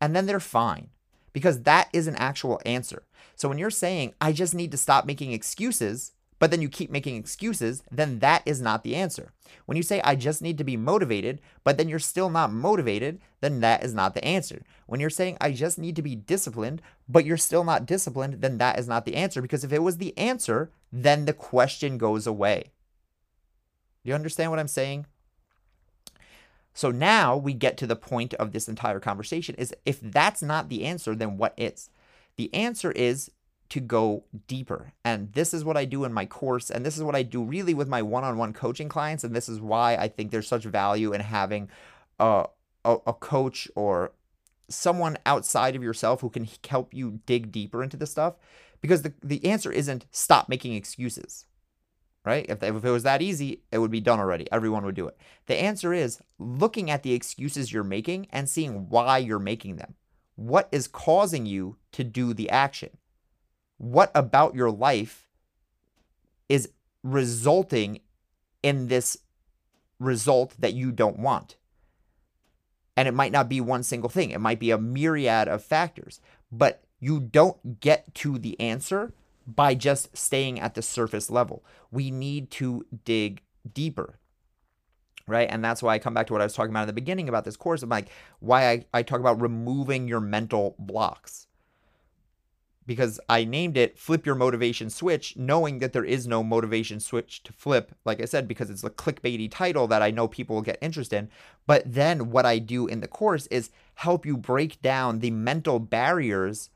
and 0.00 0.14
then 0.14 0.26
they're 0.26 0.40
fine 0.40 0.90
because 1.32 1.62
that 1.62 1.88
is 1.92 2.06
an 2.06 2.16
actual 2.16 2.60
answer. 2.64 3.06
So 3.34 3.48
when 3.48 3.58
you're 3.58 3.70
saying, 3.70 4.14
I 4.20 4.32
just 4.32 4.54
need 4.54 4.70
to 4.72 4.76
stop 4.76 5.06
making 5.06 5.32
excuses, 5.32 6.12
but 6.38 6.50
then 6.50 6.62
you 6.62 6.68
keep 6.68 6.90
making 6.90 7.16
excuses, 7.16 7.82
then 7.90 8.20
that 8.20 8.42
is 8.46 8.60
not 8.60 8.84
the 8.84 8.94
answer. 8.94 9.32
When 9.66 9.76
you 9.76 9.82
say, 9.82 10.00
I 10.02 10.14
just 10.14 10.40
need 10.40 10.58
to 10.58 10.64
be 10.64 10.76
motivated, 10.76 11.40
but 11.64 11.76
then 11.76 11.88
you're 11.88 11.98
still 11.98 12.30
not 12.30 12.52
motivated, 12.52 13.20
then 13.40 13.60
that 13.60 13.82
is 13.82 13.94
not 13.94 14.14
the 14.14 14.24
answer. 14.24 14.62
When 14.86 15.00
you're 15.00 15.10
saying, 15.10 15.36
I 15.40 15.52
just 15.52 15.78
need 15.78 15.96
to 15.96 16.02
be 16.02 16.14
disciplined, 16.14 16.80
but 17.08 17.24
you're 17.24 17.36
still 17.36 17.64
not 17.64 17.86
disciplined, 17.86 18.40
then 18.40 18.58
that 18.58 18.78
is 18.78 18.86
not 18.86 19.04
the 19.04 19.16
answer. 19.16 19.42
Because 19.42 19.64
if 19.64 19.72
it 19.72 19.82
was 19.82 19.98
the 19.98 20.16
answer, 20.16 20.70
then 20.92 21.24
the 21.24 21.32
question 21.32 21.98
goes 21.98 22.26
away. 22.26 22.70
Do 24.04 24.10
you 24.10 24.14
understand 24.14 24.50
what 24.50 24.60
I'm 24.60 24.68
saying? 24.68 25.06
So 26.72 26.92
now 26.92 27.36
we 27.36 27.54
get 27.54 27.76
to 27.78 27.88
the 27.88 27.96
point 27.96 28.34
of 28.34 28.52
this 28.52 28.68
entire 28.68 29.00
conversation 29.00 29.56
is 29.56 29.74
if 29.84 30.00
that's 30.00 30.42
not 30.42 30.68
the 30.68 30.84
answer, 30.84 31.16
then 31.16 31.36
what 31.36 31.52
is? 31.56 31.90
The 32.36 32.54
answer 32.54 32.92
is 32.92 33.32
to 33.70 33.80
go 33.80 34.24
deeper. 34.46 34.92
And 35.04 35.32
this 35.32 35.52
is 35.52 35.64
what 35.64 35.76
I 35.76 35.84
do 35.84 36.04
in 36.04 36.12
my 36.12 36.26
course. 36.26 36.70
And 36.70 36.84
this 36.84 36.96
is 36.96 37.02
what 37.02 37.14
I 37.14 37.22
do 37.22 37.42
really 37.42 37.74
with 37.74 37.88
my 37.88 38.02
one 38.02 38.24
on 38.24 38.38
one 38.38 38.52
coaching 38.52 38.88
clients. 38.88 39.24
And 39.24 39.34
this 39.34 39.48
is 39.48 39.60
why 39.60 39.96
I 39.96 40.08
think 40.08 40.30
there's 40.30 40.48
such 40.48 40.64
value 40.64 41.12
in 41.12 41.20
having 41.20 41.68
a, 42.18 42.46
a, 42.84 42.96
a, 43.06 43.12
coach 43.12 43.68
or 43.74 44.12
someone 44.70 45.18
outside 45.26 45.76
of 45.76 45.82
yourself 45.82 46.20
who 46.20 46.30
can 46.30 46.48
help 46.68 46.94
you 46.94 47.20
dig 47.26 47.52
deeper 47.52 47.82
into 47.82 47.96
this 47.96 48.10
stuff. 48.10 48.34
Because 48.80 49.02
the, 49.02 49.12
the 49.22 49.44
answer 49.44 49.72
isn't 49.72 50.06
stop 50.12 50.48
making 50.48 50.74
excuses, 50.74 51.46
right? 52.24 52.46
If, 52.48 52.62
if 52.62 52.84
it 52.84 52.90
was 52.90 53.02
that 53.02 53.22
easy, 53.22 53.62
it 53.72 53.78
would 53.78 53.90
be 53.90 54.00
done 54.00 54.20
already. 54.20 54.50
Everyone 54.52 54.84
would 54.84 54.94
do 54.94 55.08
it. 55.08 55.16
The 55.46 55.60
answer 55.60 55.92
is 55.92 56.20
looking 56.38 56.90
at 56.90 57.02
the 57.02 57.12
excuses 57.12 57.72
you're 57.72 57.84
making 57.84 58.28
and 58.30 58.48
seeing 58.48 58.88
why 58.88 59.18
you're 59.18 59.40
making 59.40 59.76
them. 59.76 59.94
What 60.36 60.68
is 60.70 60.86
causing 60.86 61.44
you 61.44 61.76
to 61.92 62.04
do 62.04 62.32
the 62.32 62.48
action? 62.50 62.90
What 63.78 64.10
about 64.14 64.54
your 64.54 64.70
life 64.70 65.26
is 66.48 66.68
resulting 67.02 68.00
in 68.62 68.88
this 68.88 69.18
result 69.98 70.54
that 70.58 70.74
you 70.74 70.92
don't 70.92 71.18
want? 71.18 71.56
And 72.96 73.06
it 73.06 73.14
might 73.14 73.32
not 73.32 73.48
be 73.48 73.60
one 73.60 73.84
single 73.84 74.10
thing, 74.10 74.30
it 74.30 74.40
might 74.40 74.58
be 74.58 74.72
a 74.72 74.78
myriad 74.78 75.48
of 75.48 75.64
factors, 75.64 76.20
but 76.50 76.82
you 77.00 77.20
don't 77.20 77.80
get 77.80 78.12
to 78.16 78.38
the 78.38 78.58
answer 78.58 79.12
by 79.46 79.74
just 79.74 80.16
staying 80.16 80.58
at 80.60 80.74
the 80.74 80.82
surface 80.82 81.30
level. 81.30 81.64
We 81.90 82.10
need 82.10 82.50
to 82.52 82.84
dig 83.04 83.42
deeper. 83.72 84.18
Right. 85.26 85.48
And 85.50 85.62
that's 85.62 85.82
why 85.82 85.92
I 85.92 85.98
come 85.98 86.14
back 86.14 86.26
to 86.28 86.32
what 86.32 86.40
I 86.40 86.46
was 86.46 86.54
talking 86.54 86.70
about 86.70 86.82
in 86.82 86.86
the 86.86 86.94
beginning 86.94 87.28
about 87.28 87.44
this 87.44 87.56
course. 87.56 87.82
I'm 87.82 87.90
like, 87.90 88.08
why 88.40 88.70
I, 88.70 88.86
I 88.94 89.02
talk 89.02 89.20
about 89.20 89.42
removing 89.42 90.08
your 90.08 90.20
mental 90.20 90.74
blocks 90.78 91.47
because 92.88 93.20
I 93.28 93.44
named 93.44 93.76
it 93.76 93.98
Flip 93.98 94.24
Your 94.24 94.34
Motivation 94.34 94.88
Switch, 94.88 95.36
knowing 95.36 95.78
that 95.80 95.92
there 95.92 96.06
is 96.06 96.26
no 96.26 96.42
motivation 96.42 97.00
switch 97.00 97.42
to 97.42 97.52
flip, 97.52 97.94
like 98.06 98.18
I 98.18 98.24
said, 98.24 98.48
because 98.48 98.70
it's 98.70 98.82
a 98.82 98.88
clickbaity 98.88 99.50
title 99.50 99.86
that 99.88 100.00
I 100.00 100.10
know 100.10 100.26
people 100.26 100.56
will 100.56 100.62
get 100.62 100.78
interested 100.80 101.18
in. 101.18 101.28
But 101.66 101.82
then 101.84 102.30
what 102.30 102.46
I 102.46 102.58
do 102.58 102.86
in 102.86 103.00
the 103.00 103.06
course 103.06 103.46
is 103.48 103.68
help 103.96 104.24
you 104.24 104.38
break 104.38 104.80
down 104.80 105.18
the 105.18 105.30
mental 105.30 105.78
barriers 105.78 106.70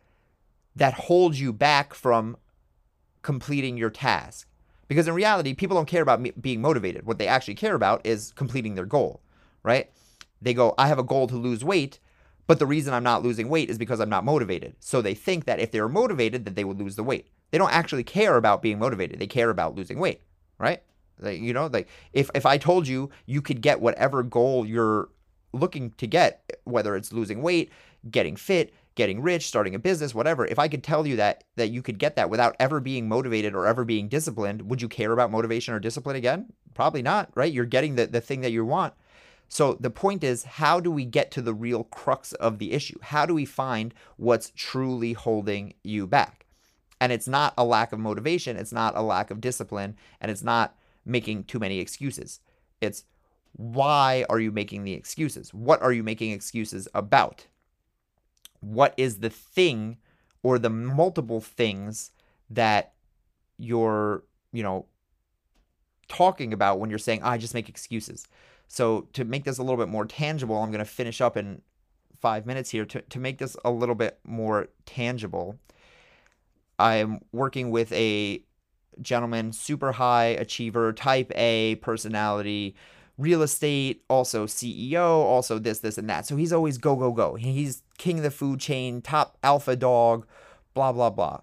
that 0.77 0.93
hold 0.93 1.39
you 1.39 1.51
back 1.51 1.95
from 1.95 2.37
completing 3.23 3.79
your 3.79 3.89
task. 3.89 4.47
Because 4.89 5.09
in 5.09 5.15
reality, 5.15 5.55
people 5.55 5.79
don't 5.79 5.89
care 5.89 6.03
about 6.03 6.43
being 6.43 6.61
motivated. 6.61 7.07
What 7.07 7.17
they 7.17 7.27
actually 7.27 7.55
care 7.55 7.75
about 7.75 8.05
is 8.05 8.35
completing 8.37 8.75
their 8.75 8.85
goal, 8.85 9.23
right? 9.63 9.91
They 10.43 10.53
go, 10.53 10.75
I 10.77 10.89
have 10.89 10.99
a 10.99 11.03
goal 11.03 11.27
to 11.29 11.37
lose 11.37 11.65
weight. 11.65 12.01
But 12.47 12.59
the 12.59 12.67
reason 12.67 12.93
I'm 12.93 13.05
not 13.05 13.23
losing 13.23 13.49
weight 13.49 13.71
is 13.71 13.79
because 13.79 14.01
I'm 14.01 14.09
not 14.09 14.25
motivated. 14.25 14.75
So 14.81 15.01
they 15.01 15.15
think 15.15 15.45
that 15.45 15.61
if 15.61 15.71
they 15.71 15.81
were 15.81 15.89
motivated, 15.89 16.45
that 16.45 16.57
they 16.57 16.65
would 16.65 16.79
lose 16.79 16.97
the 16.97 17.05
weight. 17.05 17.29
They 17.51 17.59
don't 17.59 17.73
actually 17.73 18.05
care 18.05 18.37
about 18.37 18.63
being 18.63 18.79
motivated. 18.79 19.19
They 19.19 19.27
care 19.27 19.51
about 19.51 19.75
losing 19.75 19.99
weight, 19.99 20.23
right? 20.59 20.83
Like, 21.21 21.41
you 21.41 21.53
know, 21.53 21.67
like 21.67 21.89
if 22.13 22.31
if 22.35 22.47
I 22.47 22.59
told 22.59 22.89
you 22.89 23.11
you 23.27 23.41
could 23.43 23.61
get 23.61 23.81
whatever 23.81 24.23
goal 24.23 24.67
you're 24.67 25.09
looking 25.53 25.91
to 25.99 26.07
get, 26.07 26.59
whether 26.65 26.97
it's 26.97 27.13
losing 27.13 27.43
weight, 27.43 27.71
getting 28.11 28.37
fit, 28.37 28.75
getting 28.95 29.23
rich, 29.23 29.47
starting 29.47 29.75
a 29.75 29.79
business, 29.79 30.15
whatever, 30.15 30.47
if 30.47 30.59
I 30.59 30.69
could 30.69 30.83
tell 30.83 31.07
you 31.07 31.17
that 31.17 31.45
that 31.57 31.69
you 31.69 31.83
could 31.83 31.99
get 31.99 32.17
that 32.17 32.31
without 32.31 32.57
ever 32.59 32.81
being 32.81 33.09
motivated 33.09 33.55
or 33.55 33.67
ever 33.67 33.85
being 33.85 34.09
disciplined, 34.09 34.63
would 34.63 34.83
you 34.83 34.89
care 34.89 35.13
about 35.13 35.31
motivation 35.31 35.75
or 35.75 35.79
discipline 35.79 36.17
again? 36.17 36.53
Probably 36.75 37.03
not, 37.03 37.31
right? 37.35 37.53
You're 37.53 37.67
getting 37.67 37.95
the, 37.95 38.07
the 38.07 38.21
thing 38.21 38.41
that 38.41 38.51
you 38.51 38.65
want. 38.65 38.95
So 39.53 39.77
the 39.79 39.91
point 39.91 40.25
is, 40.25 40.45
how 40.45 40.81
do 40.81 40.91
we 40.91 41.05
get 41.05 41.31
to 41.33 41.43
the 41.43 41.53
real 41.53 41.85
crux 41.85 42.33
of 42.33 42.59
the 42.59 42.73
issue? 42.73 42.99
How 43.03 43.27
do 43.27 43.35
we 43.35 43.45
find 43.45 43.93
what's 44.17 44.51
truly 44.57 45.13
holding 45.13 45.75
you 45.83 46.07
back? 46.07 46.47
And 47.03 47.13
it's 47.13 47.29
not 47.29 47.53
a 47.59 47.63
lack 47.63 47.93
of 47.93 47.99
motivation, 47.99 48.57
it's 48.57 48.73
not 48.73 48.97
a 48.97 49.03
lack 49.03 49.31
of 49.31 49.43
discipline, 49.43 49.95
and 50.23 50.31
it's 50.31 50.43
not 50.43 50.75
making 51.05 51.45
too 51.45 51.59
many 51.59 51.81
excuses. 51.81 52.41
It's 52.81 53.05
why 53.53 54.25
are 54.31 54.41
you 54.41 54.53
making 54.53 54.85
the 54.85 54.95
excuses? 54.95 55.53
What 55.53 55.83
are 55.83 55.93
you 55.93 56.03
making 56.03 56.33
excuses 56.33 56.89
about? 56.95 57.47
What 58.61 58.95
is 58.97 59.19
the 59.19 59.29
thing 59.29 59.99
or 60.43 60.59
the 60.59 60.71
multiple 60.71 61.43
things 61.43 62.13
that 62.49 62.95
you're, 63.59 64.25
you 64.51 64.63
know, 64.63 64.87
talking 66.09 66.55
about 66.55 66.81
when 66.81 66.89
you're 66.89 66.99
saying, 66.99 67.23
I 67.23 67.37
just 67.37 67.53
make 67.53 67.69
excuses. 67.69 68.27
So, 68.73 69.07
to 69.13 69.27
make 69.27 69.45
this 69.45 69.59
a 69.59 69.63
little 69.63 69.77
bit 69.77 69.91
more 69.91 70.07
tangible, 70.07 70.57
I'm 70.57 70.71
going 70.71 70.79
to 70.79 70.87
finish 70.87 71.21
up 71.21 71.37
in 71.37 71.61
five 72.19 72.47
minutes 72.47 72.71
here. 72.71 72.87
To, 72.87 73.03
to 73.03 73.19
make 73.19 73.37
this 73.37 73.55
a 73.67 73.71
little 73.71 73.95
bit 73.95 74.19
more 74.25 74.69
tangible, 74.87 75.59
I'm 76.79 77.21
working 77.33 77.71
with 77.71 77.93
a 77.93 78.43
gentleman, 79.03 79.53
super 79.53 79.93
high 79.93 80.29
achiever, 80.29 80.95
type 80.95 81.31
A 81.35 81.75
personality, 81.83 82.75
real 83.19 83.43
estate, 83.43 84.05
also 84.09 84.47
CEO, 84.47 85.05
also 85.05 85.59
this, 85.59 85.81
this, 85.81 85.99
and 85.99 86.09
that. 86.09 86.25
So 86.25 86.37
he's 86.37 86.51
always 86.51 86.79
go, 86.79 86.97
go, 86.97 87.13
go. 87.13 87.35
He's 87.35 87.83
king 87.99 88.21
of 88.21 88.23
the 88.23 88.31
food 88.31 88.59
chain, 88.59 89.03
top 89.03 89.37
alpha 89.43 89.77
dog, 89.77 90.27
blah, 90.73 90.93
blah, 90.93 91.11
blah. 91.11 91.41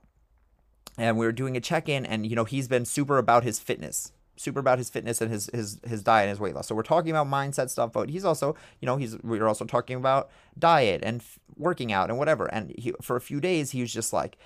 And 0.98 1.15
we 1.15 1.28
are 1.28 1.32
doing 1.32 1.56
a 1.56 1.62
check 1.62 1.88
in, 1.88 2.08
and 2.08 2.26
you 2.26 2.36
know, 2.36 2.46
he's 2.46 2.68
been 2.68 2.86
super 2.86 3.20
about 3.20 3.44
his 3.44 3.60
fitness, 3.60 4.13
super 4.39 4.60
about 4.60 4.78
his 4.78 4.89
fitness 4.89 5.19
and 5.21 5.32
his 5.32 5.49
his 5.54 5.80
his 5.86 6.02
diet 6.02 6.23
and 6.23 6.30
his 6.30 6.39
weight 6.39 6.56
loss. 6.56 6.67
So 6.67 6.75
we're 6.75 6.84
talking 6.84 7.12
about 7.12 7.28
mindset 7.28 7.69
stuff, 7.69 7.91
but 7.91 8.10
he's 8.10 8.23
also, 8.23 8.56
you 8.80 8.86
know, 8.86 8.95
he's 8.95 9.17
we're 9.21 9.47
also 9.47 9.65
talking 9.65 9.97
about 9.97 10.30
diet 10.58 11.02
and 11.04 11.21
f- 11.21 11.39
working 11.58 11.91
out 11.91 12.10
and 12.10 12.17
whatever. 12.17 12.45
And 12.45 12.73
he, 12.78 12.93
for 13.02 13.15
a 13.15 13.21
few 13.21 13.41
days, 13.41 13.71
he 13.71 13.82
was 13.82 13.93
just 13.93 14.13
like, 14.13 14.38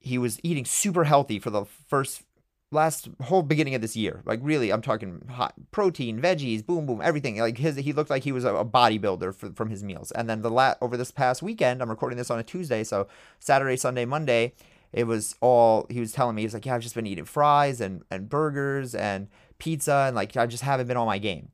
he 0.00 0.18
was 0.18 0.38
eating 0.42 0.66
super 0.66 1.04
healthy 1.04 1.38
for 1.38 1.50
the 1.50 1.64
first 1.64 2.24
last 2.70 3.08
whole 3.22 3.42
beginning 3.42 3.74
of 3.74 3.80
this 3.80 3.96
year. 3.96 4.20
Like 4.26 4.40
really, 4.42 4.70
I'm 4.70 4.82
talking 4.82 5.22
hot 5.30 5.54
protein, 5.70 6.20
veggies, 6.20 6.64
boom, 6.64 6.84
boom, 6.84 7.00
everything. 7.02 7.38
Like 7.38 7.56
his, 7.56 7.76
he 7.76 7.94
looked 7.94 8.10
like 8.10 8.24
he 8.24 8.32
was 8.32 8.44
a, 8.44 8.50
bodybuilder 8.50 9.34
for, 9.34 9.50
from 9.52 9.70
his 9.70 9.82
meals. 9.82 10.10
And 10.12 10.28
then 10.28 10.42
the 10.42 10.50
lat 10.50 10.76
over 10.82 10.98
this 10.98 11.10
past 11.10 11.42
weekend, 11.42 11.80
I'm 11.80 11.88
recording 11.88 12.18
this 12.18 12.30
on 12.30 12.38
a 12.38 12.42
Tuesday, 12.42 12.84
so 12.84 13.08
Saturday, 13.38 13.76
Sunday, 13.76 14.04
Monday, 14.04 14.52
it 14.92 15.04
was 15.04 15.34
all 15.40 15.86
he 15.90 16.00
was 16.00 16.12
telling 16.12 16.34
me. 16.36 16.42
He's 16.42 16.54
like, 16.54 16.66
yeah, 16.66 16.74
I've 16.74 16.82
just 16.82 16.94
been 16.94 17.06
eating 17.06 17.24
fries 17.24 17.80
and 17.80 18.02
and 18.10 18.28
burgers 18.28 18.94
and 18.94 19.28
pizza, 19.58 20.04
and 20.06 20.16
like 20.16 20.36
I 20.36 20.46
just 20.46 20.62
haven't 20.62 20.86
been 20.86 20.96
on 20.96 21.06
my 21.06 21.18
game. 21.18 21.50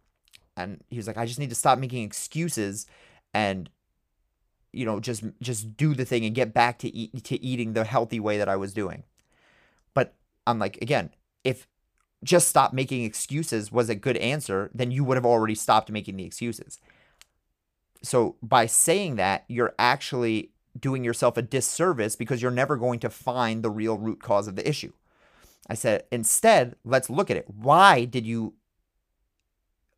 And 0.56 0.82
he 0.88 0.96
was 0.96 1.06
like, 1.06 1.16
I 1.16 1.26
just 1.26 1.38
need 1.38 1.48
to 1.48 1.56
stop 1.56 1.78
making 1.78 2.04
excuses 2.04 2.86
and 3.32 3.68
you 4.72 4.84
know 4.84 5.00
just 5.00 5.24
just 5.40 5.76
do 5.76 5.94
the 5.94 6.04
thing 6.04 6.24
and 6.24 6.34
get 6.34 6.54
back 6.54 6.78
to 6.80 6.94
eat 6.94 7.24
to 7.24 7.42
eating 7.42 7.72
the 7.72 7.84
healthy 7.84 8.20
way 8.20 8.38
that 8.38 8.48
I 8.48 8.56
was 8.56 8.72
doing. 8.72 9.04
But 9.94 10.14
I'm 10.46 10.58
like, 10.58 10.78
again, 10.80 11.10
if 11.42 11.66
just 12.22 12.48
stop 12.48 12.72
making 12.72 13.04
excuses 13.04 13.70
was 13.70 13.88
a 13.88 13.94
good 13.94 14.16
answer, 14.16 14.70
then 14.74 14.90
you 14.90 15.04
would 15.04 15.16
have 15.16 15.26
already 15.26 15.54
stopped 15.54 15.90
making 15.90 16.16
the 16.16 16.24
excuses. 16.24 16.80
So 18.02 18.36
by 18.42 18.66
saying 18.66 19.16
that, 19.16 19.44
you're 19.48 19.74
actually 19.78 20.50
doing 20.78 21.04
yourself 21.04 21.36
a 21.36 21.42
disservice 21.42 22.16
because 22.16 22.42
you're 22.42 22.50
never 22.50 22.76
going 22.76 22.98
to 23.00 23.10
find 23.10 23.62
the 23.62 23.70
real 23.70 23.96
root 23.96 24.22
cause 24.22 24.48
of 24.48 24.56
the 24.56 24.68
issue. 24.68 24.92
I 25.68 25.74
said, 25.74 26.04
instead, 26.10 26.76
let's 26.84 27.08
look 27.08 27.30
at 27.30 27.36
it. 27.36 27.46
Why 27.48 28.04
did 28.04 28.26
you 28.26 28.54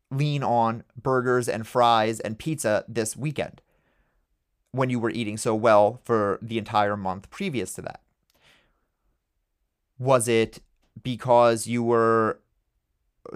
lean 0.09 0.43
on 0.43 0.83
burgers 1.01 1.49
and 1.49 1.67
fries 1.67 2.19
and 2.19 2.39
pizza 2.39 2.85
this 2.87 3.17
weekend 3.17 3.61
when 4.71 4.89
you 4.89 4.99
were 4.99 5.09
eating 5.09 5.37
so 5.37 5.55
well 5.55 5.99
for 6.03 6.39
the 6.41 6.57
entire 6.57 6.95
month 6.95 7.29
previous 7.29 7.73
to 7.73 7.81
that? 7.81 8.01
Was 9.99 10.27
it 10.27 10.61
because 11.03 11.67
you 11.67 11.83
were 11.83 12.39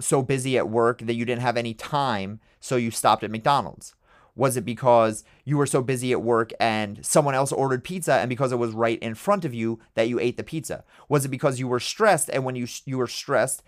so 0.00 0.22
busy 0.22 0.56
at 0.56 0.70
work 0.70 1.00
that 1.00 1.14
you 1.14 1.24
didn't 1.24 1.42
have 1.42 1.56
any 1.56 1.74
time, 1.74 2.40
so 2.60 2.76
you 2.76 2.90
stopped 2.90 3.24
at 3.24 3.30
McDonald's? 3.30 3.94
Was 4.34 4.56
it 4.56 4.64
because 4.64 5.24
you 5.44 5.58
were 5.58 5.66
so 5.66 5.82
busy 5.82 6.12
at 6.12 6.22
work 6.22 6.52
and 6.58 7.04
someone 7.04 7.34
else 7.34 7.52
ordered 7.52 7.84
pizza 7.84 8.14
and 8.14 8.28
because 8.28 8.50
it 8.50 8.56
was 8.56 8.72
right 8.72 8.98
in 9.00 9.14
front 9.14 9.44
of 9.44 9.52
you 9.52 9.78
that 9.94 10.08
you 10.08 10.18
ate 10.18 10.36
the 10.36 10.42
pizza? 10.42 10.84
Was 11.08 11.24
it 11.24 11.28
because 11.28 11.60
you 11.60 11.68
were 11.68 11.80
stressed 11.80 12.30
and 12.30 12.44
when 12.44 12.56
you 12.56 12.66
you 12.86 12.98
were 12.98 13.06
stressed, 13.06 13.62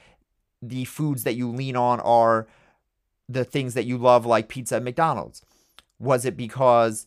the 0.62 0.84
foods 0.86 1.24
that 1.24 1.34
you 1.34 1.50
lean 1.50 1.76
on 1.76 2.00
are 2.00 2.46
the 3.28 3.44
things 3.44 3.74
that 3.74 3.84
you 3.84 3.98
love 3.98 4.24
like 4.24 4.48
pizza 4.48 4.76
and 4.76 4.84
McDonald's? 4.84 5.42
Was 5.98 6.24
it 6.24 6.36
because 6.36 7.06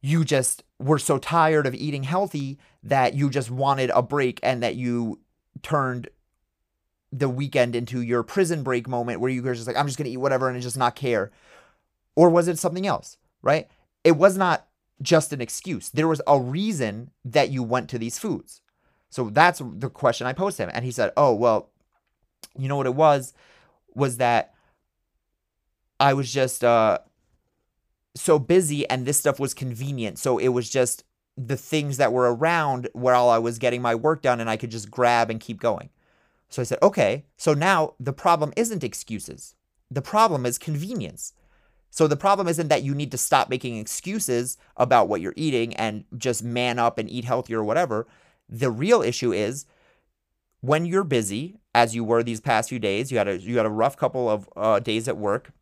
you 0.00 0.24
just 0.24 0.62
were 0.78 0.98
so 0.98 1.18
tired 1.18 1.66
of 1.66 1.74
eating 1.74 2.02
healthy 2.04 2.58
that 2.82 3.14
you 3.14 3.30
just 3.30 3.50
wanted 3.50 3.90
a 3.90 4.02
break 4.02 4.38
and 4.42 4.62
that 4.62 4.76
you 4.76 5.18
turned 5.62 6.08
the 7.10 7.28
weekend 7.28 7.74
into 7.74 8.02
your 8.02 8.22
prison 8.22 8.62
break 8.62 8.86
moment 8.86 9.20
where 9.20 9.30
you 9.30 9.42
were 9.42 9.54
just 9.54 9.66
like, 9.66 9.76
I'm 9.76 9.86
just 9.86 9.96
to 10.06 10.12
eat 10.12 10.18
whatever 10.18 10.48
and 10.48 10.60
just 10.60 10.76
not 10.76 10.94
care? 10.94 11.30
Or 12.16 12.30
was 12.30 12.48
it 12.48 12.58
something 12.58 12.86
else, 12.86 13.16
right? 13.42 13.68
It 14.02 14.16
was 14.16 14.36
not 14.36 14.66
just 15.02 15.32
an 15.32 15.40
excuse. 15.40 15.90
There 15.90 16.08
was 16.08 16.22
a 16.26 16.38
reason 16.38 17.10
that 17.24 17.50
you 17.50 17.62
went 17.62 17.90
to 17.90 17.98
these 17.98 18.18
foods. 18.18 18.60
So 19.10 19.30
that's 19.30 19.60
the 19.64 19.90
question 19.90 20.26
I 20.26 20.32
posed 20.32 20.58
him. 20.58 20.70
And 20.72 20.84
he 20.84 20.90
said, 20.90 21.12
Oh, 21.16 21.34
well, 21.34 21.70
you 22.56 22.68
know 22.68 22.76
what 22.76 22.86
it 22.86 22.94
was? 22.94 23.32
Was 23.94 24.16
that 24.18 24.54
I 26.00 26.14
was 26.14 26.32
just, 26.32 26.64
uh, 26.64 26.98
so 28.16 28.38
busy 28.38 28.88
and 28.88 29.06
this 29.06 29.18
stuff 29.18 29.40
was 29.40 29.54
convenient. 29.54 30.18
So 30.18 30.38
it 30.38 30.48
was 30.48 30.70
just 30.70 31.04
the 31.36 31.56
things 31.56 31.96
that 31.96 32.12
were 32.12 32.32
around 32.32 32.88
while 32.92 33.28
I 33.28 33.38
was 33.38 33.58
getting 33.58 33.82
my 33.82 33.94
work 33.94 34.22
done 34.22 34.40
and 34.40 34.48
I 34.48 34.56
could 34.56 34.70
just 34.70 34.90
grab 34.90 35.30
and 35.30 35.40
keep 35.40 35.60
going. 35.60 35.90
So 36.48 36.62
I 36.62 36.64
said, 36.64 36.78
okay, 36.82 37.24
so 37.36 37.54
now 37.54 37.94
the 37.98 38.12
problem 38.12 38.52
isn't 38.56 38.84
excuses. 38.84 39.56
The 39.90 40.02
problem 40.02 40.46
is 40.46 40.58
convenience. 40.58 41.32
So 41.94 42.08
the 42.08 42.16
problem 42.16 42.48
isn't 42.48 42.68
that 42.68 42.82
you 42.82 42.94
need 42.94 43.12
to 43.12 43.18
stop 43.18 43.48
making 43.48 43.78
excuses 43.78 44.58
about 44.76 45.08
what 45.08 45.20
you're 45.20 45.34
eating 45.36 45.74
and 45.76 46.04
just 46.18 46.42
man 46.42 46.78
up 46.78 46.98
and 46.98 47.08
eat 47.08 47.24
healthier 47.24 47.60
or 47.60 47.64
whatever. 47.64 48.06
The 48.48 48.70
real 48.70 49.00
issue 49.00 49.32
is 49.32 49.64
when 50.60 50.86
you're 50.86 51.04
busy, 51.04 51.60
as 51.74 51.94
you 51.94 52.02
were 52.02 52.22
these 52.22 52.40
past 52.40 52.68
few 52.68 52.78
days, 52.78 53.12
you 53.12 53.18
had 53.18 53.28
a 53.28 53.38
you 53.38 53.58
had 53.58 53.66
a 53.66 53.70
rough 53.70 53.96
couple 53.96 54.28
of 54.28 54.48
uh, 54.56 54.80
days 54.80 55.06
at 55.06 55.16
work 55.16 55.52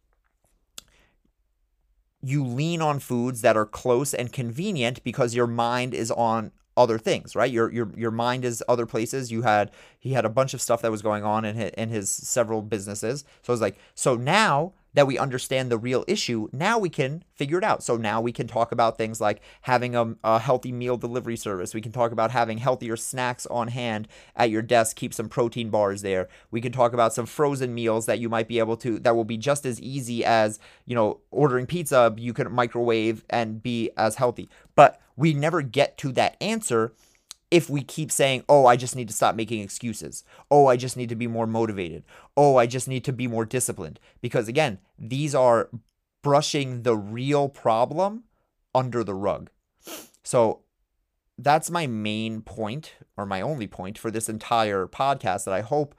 you 2.22 2.44
lean 2.44 2.80
on 2.80 3.00
foods 3.00 3.42
that 3.42 3.56
are 3.56 3.66
close 3.66 4.14
and 4.14 4.32
convenient 4.32 5.02
because 5.02 5.34
your 5.34 5.46
mind 5.46 5.92
is 5.92 6.10
on 6.12 6.52
other 6.76 6.98
things, 6.98 7.36
right? 7.36 7.50
Your 7.50 7.70
your 7.70 7.90
your 7.96 8.10
mind 8.10 8.44
is 8.44 8.62
other 8.68 8.86
places. 8.86 9.30
You 9.30 9.42
had 9.42 9.70
he 9.98 10.12
had 10.12 10.24
a 10.24 10.30
bunch 10.30 10.54
of 10.54 10.62
stuff 10.62 10.80
that 10.82 10.90
was 10.90 11.02
going 11.02 11.24
on 11.24 11.44
in 11.44 11.56
his, 11.56 11.70
in 11.72 11.88
his 11.90 12.10
several 12.10 12.62
businesses. 12.62 13.24
So 13.42 13.52
I 13.52 13.54
was 13.54 13.60
like, 13.60 13.76
so 13.94 14.14
now 14.14 14.72
that 14.94 15.06
we 15.06 15.18
understand 15.18 15.70
the 15.70 15.78
real 15.78 16.04
issue, 16.06 16.48
now 16.52 16.78
we 16.78 16.88
can 16.88 17.24
figure 17.34 17.58
it 17.58 17.64
out. 17.64 17.82
So 17.82 17.96
now 17.96 18.20
we 18.20 18.32
can 18.32 18.46
talk 18.46 18.72
about 18.72 18.98
things 18.98 19.20
like 19.20 19.40
having 19.62 19.96
a, 19.96 20.14
a, 20.22 20.38
healthy 20.38 20.72
meal 20.72 20.96
delivery 20.96 21.36
service. 21.36 21.74
We 21.74 21.80
can 21.80 21.92
talk 21.92 22.12
about 22.12 22.30
having 22.30 22.58
healthier 22.58 22.96
snacks 22.96 23.46
on 23.46 23.68
hand 23.68 24.08
at 24.36 24.50
your 24.50 24.62
desk, 24.62 24.96
keep 24.96 25.14
some 25.14 25.28
protein 25.28 25.70
bars 25.70 26.02
there. 26.02 26.28
We 26.50 26.60
can 26.60 26.72
talk 26.72 26.92
about 26.92 27.14
some 27.14 27.26
frozen 27.26 27.74
meals 27.74 28.06
that 28.06 28.18
you 28.18 28.28
might 28.28 28.48
be 28.48 28.58
able 28.58 28.76
to, 28.78 28.98
that 29.00 29.16
will 29.16 29.24
be 29.24 29.38
just 29.38 29.64
as 29.64 29.80
easy 29.80 30.24
as, 30.24 30.58
you 30.84 30.94
know, 30.94 31.20
ordering 31.30 31.66
pizza, 31.66 32.14
you 32.18 32.32
can 32.32 32.52
microwave 32.52 33.24
and 33.30 33.62
be 33.62 33.90
as 33.96 34.16
healthy. 34.16 34.48
But 34.74 35.00
we 35.16 35.34
never 35.34 35.62
get 35.62 35.96
to 35.98 36.12
that 36.12 36.36
answer 36.40 36.92
if 37.52 37.68
we 37.68 37.82
keep 37.82 38.10
saying, 38.10 38.42
oh, 38.48 38.64
I 38.64 38.76
just 38.76 38.96
need 38.96 39.08
to 39.08 39.14
stop 39.14 39.36
making 39.36 39.60
excuses. 39.60 40.24
Oh, 40.50 40.68
I 40.68 40.76
just 40.76 40.96
need 40.96 41.10
to 41.10 41.14
be 41.14 41.26
more 41.26 41.46
motivated. 41.46 42.02
Oh, 42.34 42.56
I 42.56 42.64
just 42.64 42.88
need 42.88 43.04
to 43.04 43.12
be 43.12 43.26
more 43.26 43.44
disciplined. 43.44 44.00
Because 44.22 44.48
again, 44.48 44.78
these 44.98 45.34
are 45.34 45.68
brushing 46.22 46.82
the 46.82 46.96
real 46.96 47.50
problem 47.50 48.24
under 48.74 49.04
the 49.04 49.12
rug. 49.14 49.50
So 50.24 50.60
that's 51.36 51.70
my 51.70 51.86
main 51.86 52.40
point, 52.40 52.94
or 53.18 53.26
my 53.26 53.42
only 53.42 53.66
point 53.66 53.98
for 53.98 54.10
this 54.10 54.30
entire 54.30 54.86
podcast 54.86 55.44
that 55.44 55.52
I 55.52 55.60
hope 55.60 55.94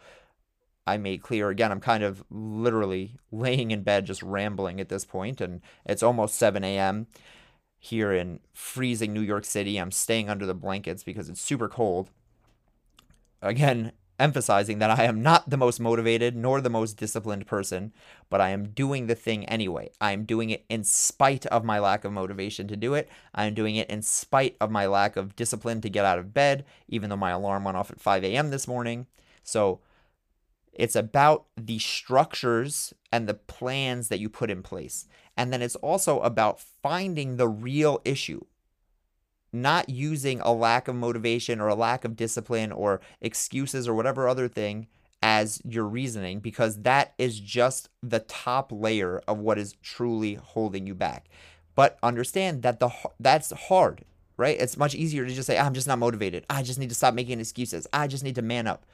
I 0.87 0.97
made 0.97 1.21
clear. 1.21 1.51
Again, 1.51 1.71
I'm 1.71 1.79
kind 1.79 2.03
of 2.03 2.23
literally 2.31 3.19
laying 3.31 3.69
in 3.69 3.83
bed 3.83 4.07
just 4.07 4.23
rambling 4.23 4.81
at 4.81 4.89
this 4.89 5.05
point, 5.05 5.39
and 5.39 5.61
it's 5.85 6.01
almost 6.01 6.33
7 6.33 6.63
a.m 6.63 7.05
here 7.83 8.13
in 8.13 8.39
freezing 8.53 9.11
New 9.13 9.19
York 9.19 9.43
City. 9.43 9.77
I'm 9.77 9.91
staying 9.91 10.29
under 10.29 10.45
the 10.45 10.53
blankets 10.53 11.03
because 11.03 11.27
it's 11.27 11.41
super 11.41 11.67
cold. 11.67 12.11
Again, 13.41 13.91
emphasizing 14.17 14.79
that 14.79 14.97
I 14.97 15.03
am 15.03 15.21
not 15.21 15.49
the 15.49 15.57
most 15.57 15.81
motivated 15.81 16.33
nor 16.33 16.61
the 16.61 16.69
most 16.69 16.95
disciplined 16.95 17.45
person, 17.45 17.91
but 18.29 18.39
I 18.39 18.51
am 18.51 18.69
doing 18.69 19.07
the 19.07 19.15
thing 19.15 19.43
anyway. 19.47 19.89
I 19.99 20.13
am 20.13 20.23
doing 20.23 20.49
it 20.49 20.63
in 20.69 20.85
spite 20.85 21.45
of 21.47 21.65
my 21.65 21.77
lack 21.77 22.05
of 22.05 22.13
motivation 22.13 22.69
to 22.69 22.77
do 22.77 22.93
it. 22.93 23.09
I 23.35 23.47
am 23.47 23.53
doing 23.53 23.75
it 23.75 23.89
in 23.89 24.01
spite 24.01 24.55
of 24.61 24.71
my 24.71 24.87
lack 24.87 25.17
of 25.17 25.35
discipline 25.35 25.81
to 25.81 25.89
get 25.89 26.05
out 26.05 26.19
of 26.19 26.33
bed, 26.33 26.63
even 26.87 27.09
though 27.09 27.17
my 27.17 27.31
alarm 27.31 27.65
went 27.65 27.75
off 27.75 27.91
at 27.91 27.99
5 27.99 28.23
a.m. 28.23 28.49
this 28.49 28.65
morning. 28.65 29.07
So 29.43 29.81
it's 30.73 30.95
about 30.95 31.45
the 31.55 31.79
structures 31.79 32.93
and 33.11 33.27
the 33.27 33.33
plans 33.35 34.09
that 34.09 34.19
you 34.19 34.29
put 34.29 34.49
in 34.49 34.63
place. 34.63 35.07
And 35.37 35.53
then 35.53 35.61
it's 35.61 35.75
also 35.77 36.19
about 36.21 36.59
finding 36.59 37.37
the 37.37 37.47
real 37.47 38.01
issue, 38.05 38.41
not 39.51 39.89
using 39.89 40.39
a 40.41 40.51
lack 40.51 40.87
of 40.87 40.95
motivation 40.95 41.59
or 41.59 41.67
a 41.67 41.75
lack 41.75 42.05
of 42.05 42.15
discipline 42.15 42.71
or 42.71 43.01
excuses 43.21 43.87
or 43.87 43.93
whatever 43.93 44.27
other 44.27 44.47
thing 44.47 44.87
as 45.21 45.61
your 45.63 45.85
reasoning, 45.85 46.39
because 46.39 46.81
that 46.81 47.13
is 47.17 47.39
just 47.39 47.89
the 48.01 48.19
top 48.19 48.71
layer 48.71 49.21
of 49.27 49.39
what 49.39 49.57
is 49.57 49.75
truly 49.81 50.33
holding 50.33 50.85
you 50.85 50.93
back. 50.93 51.29
But 51.75 51.97
understand 52.03 52.61
that 52.63 52.79
the 52.79 52.91
that's 53.19 53.51
hard, 53.51 54.03
right? 54.37 54.59
It's 54.59 54.77
much 54.77 54.93
easier 54.93 55.25
to 55.25 55.33
just 55.33 55.47
say, 55.47 55.57
ah, 55.57 55.65
I'm 55.65 55.73
just 55.73 55.87
not 55.87 55.97
motivated. 55.97 56.45
I 56.49 56.61
just 56.61 56.77
need 56.77 56.89
to 56.89 56.95
stop 56.95 57.13
making 57.13 57.39
excuses. 57.39 57.87
I 57.93 58.07
just 58.07 58.23
need 58.23 58.35
to 58.35 58.41
man 58.41 58.67
up 58.67 58.85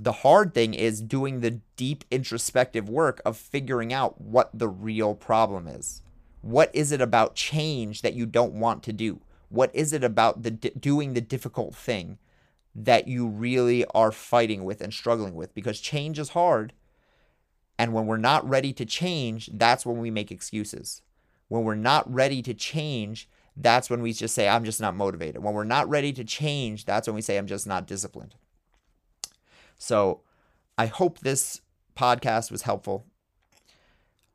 The 0.00 0.12
hard 0.12 0.54
thing 0.54 0.74
is 0.74 1.00
doing 1.00 1.40
the 1.40 1.60
deep 1.76 2.04
introspective 2.10 2.88
work 2.88 3.20
of 3.24 3.36
figuring 3.36 3.92
out 3.92 4.20
what 4.20 4.50
the 4.54 4.68
real 4.68 5.14
problem 5.14 5.66
is. 5.66 6.02
What 6.40 6.70
is 6.72 6.92
it 6.92 7.00
about 7.00 7.34
change 7.34 8.02
that 8.02 8.14
you 8.14 8.24
don't 8.24 8.54
want 8.54 8.84
to 8.84 8.92
do? 8.92 9.20
What 9.48 9.74
is 9.74 9.92
it 9.92 10.04
about 10.04 10.42
the 10.42 10.50
doing 10.50 11.14
the 11.14 11.20
difficult 11.20 11.74
thing 11.74 12.18
that 12.76 13.08
you 13.08 13.26
really 13.26 13.84
are 13.86 14.12
fighting 14.12 14.64
with 14.64 14.80
and 14.80 14.94
struggling 14.94 15.34
with? 15.34 15.52
Because 15.52 15.80
change 15.80 16.18
is 16.18 16.30
hard. 16.30 16.74
And 17.76 17.92
when 17.92 18.06
we're 18.06 18.18
not 18.18 18.48
ready 18.48 18.72
to 18.74 18.84
change, 18.84 19.50
that's 19.52 19.84
when 19.84 19.98
we 19.98 20.10
make 20.10 20.30
excuses. 20.30 21.02
When 21.48 21.64
we're 21.64 21.74
not 21.74 22.12
ready 22.12 22.40
to 22.42 22.54
change, 22.54 23.28
that's 23.56 23.90
when 23.90 24.02
we 24.02 24.12
just 24.12 24.34
say, 24.34 24.48
I'm 24.48 24.64
just 24.64 24.80
not 24.80 24.94
motivated. 24.94 25.42
When 25.42 25.54
we're 25.54 25.64
not 25.64 25.88
ready 25.88 26.12
to 26.12 26.24
change, 26.24 26.84
that's 26.84 27.08
when 27.08 27.16
we 27.16 27.22
say, 27.22 27.36
I'm 27.36 27.46
just 27.46 27.66
not 27.66 27.86
disciplined. 27.86 28.36
So 29.78 30.20
I 30.76 30.86
hope 30.86 31.20
this 31.20 31.60
podcast 31.96 32.50
was 32.50 32.62
helpful. 32.62 33.06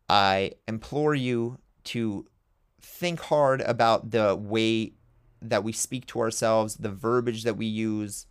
I 0.09 0.53
implore 0.67 1.15
you 1.15 1.59
to 1.85 2.25
think 2.81 3.19
hard 3.21 3.61
about 3.61 4.11
the 4.11 4.35
way 4.35 4.93
that 5.41 5.63
we 5.63 5.71
speak 5.71 6.05
to 6.07 6.19
ourselves, 6.19 6.75
the 6.75 6.89
verbiage 6.89 7.43
that 7.43 7.57
we 7.57 7.65
use, 7.65 8.25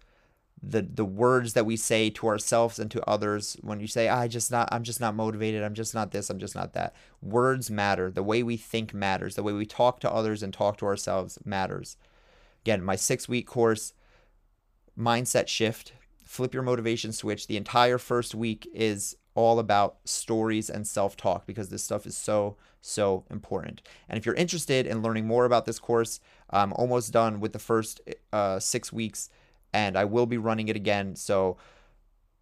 the 0.63 0.83
the 0.83 1.05
words 1.05 1.55
that 1.55 1.67
we 1.67 1.77
say 1.77 2.09
to 2.09 2.29
ourselves 2.29 2.79
and 2.79 2.91
to 2.91 3.05
others 3.09 3.57
when 3.63 3.81
you 3.81 3.87
say 3.87 4.09
I 4.09 4.29
just 4.29 4.51
not 4.51 4.69
I'm 4.71 4.85
just 4.85 5.01
not 5.01 5.15
motivated, 5.17 5.63
I'm 5.63 5.75
just 5.75 5.93
not 5.95 6.13
this, 6.13 6.31
I'm 6.31 6.39
just 6.39 6.55
not 6.55 6.73
that. 6.75 6.95
Words 7.21 7.71
matter. 7.71 8.11
The 8.11 8.23
way 8.23 8.43
we 8.43 8.57
think 8.57 8.95
matters. 8.95 9.35
The 9.35 9.43
way 9.43 9.53
we 9.53 9.67
talk 9.67 9.99
to 10.01 10.13
others 10.13 10.43
and 10.43 10.55
talk 10.55 10.77
to 10.79 10.87
ourselves 10.87 11.39
matters. 11.45 11.97
Again, 12.65 12.83
my 12.83 12.95
6-week 12.95 13.47
course 13.47 13.93
mindset 14.97 15.49
shift, 15.49 15.95
flip 16.33 16.55
your 16.55 16.63
motivation 16.63 17.13
switch. 17.13 17.47
The 17.47 17.59
entire 17.59 17.99
first 17.99 18.35
week 18.35 18.67
is 18.73 19.19
all 19.35 19.59
about 19.59 19.99
stories 20.07 20.71
and 20.71 20.87
self 20.87 21.15
talk 21.15 21.45
because 21.45 21.69
this 21.69 21.85
stuff 21.85 22.07
is 22.07 22.17
so, 22.17 22.57
so 22.81 23.27
important. 23.31 23.83
And 24.09 24.17
if 24.17 24.25
you're 24.25 24.35
interested 24.37 24.87
in 24.87 25.03
learning 25.03 25.27
more 25.27 25.45
about 25.45 25.67
this 25.67 25.79
course, 25.79 26.21
I'm 26.49 26.73
almost 26.73 27.13
done 27.13 27.39
with 27.39 27.53
the 27.53 27.59
first 27.59 28.01
uh, 28.33 28.59
six 28.61 28.91
weeks 28.91 29.29
and 29.75 29.95
I 29.95 30.07
will 30.07 30.25
be 30.25 30.39
running 30.39 30.69
it 30.69 30.77
again. 30.77 31.17
So 31.17 31.59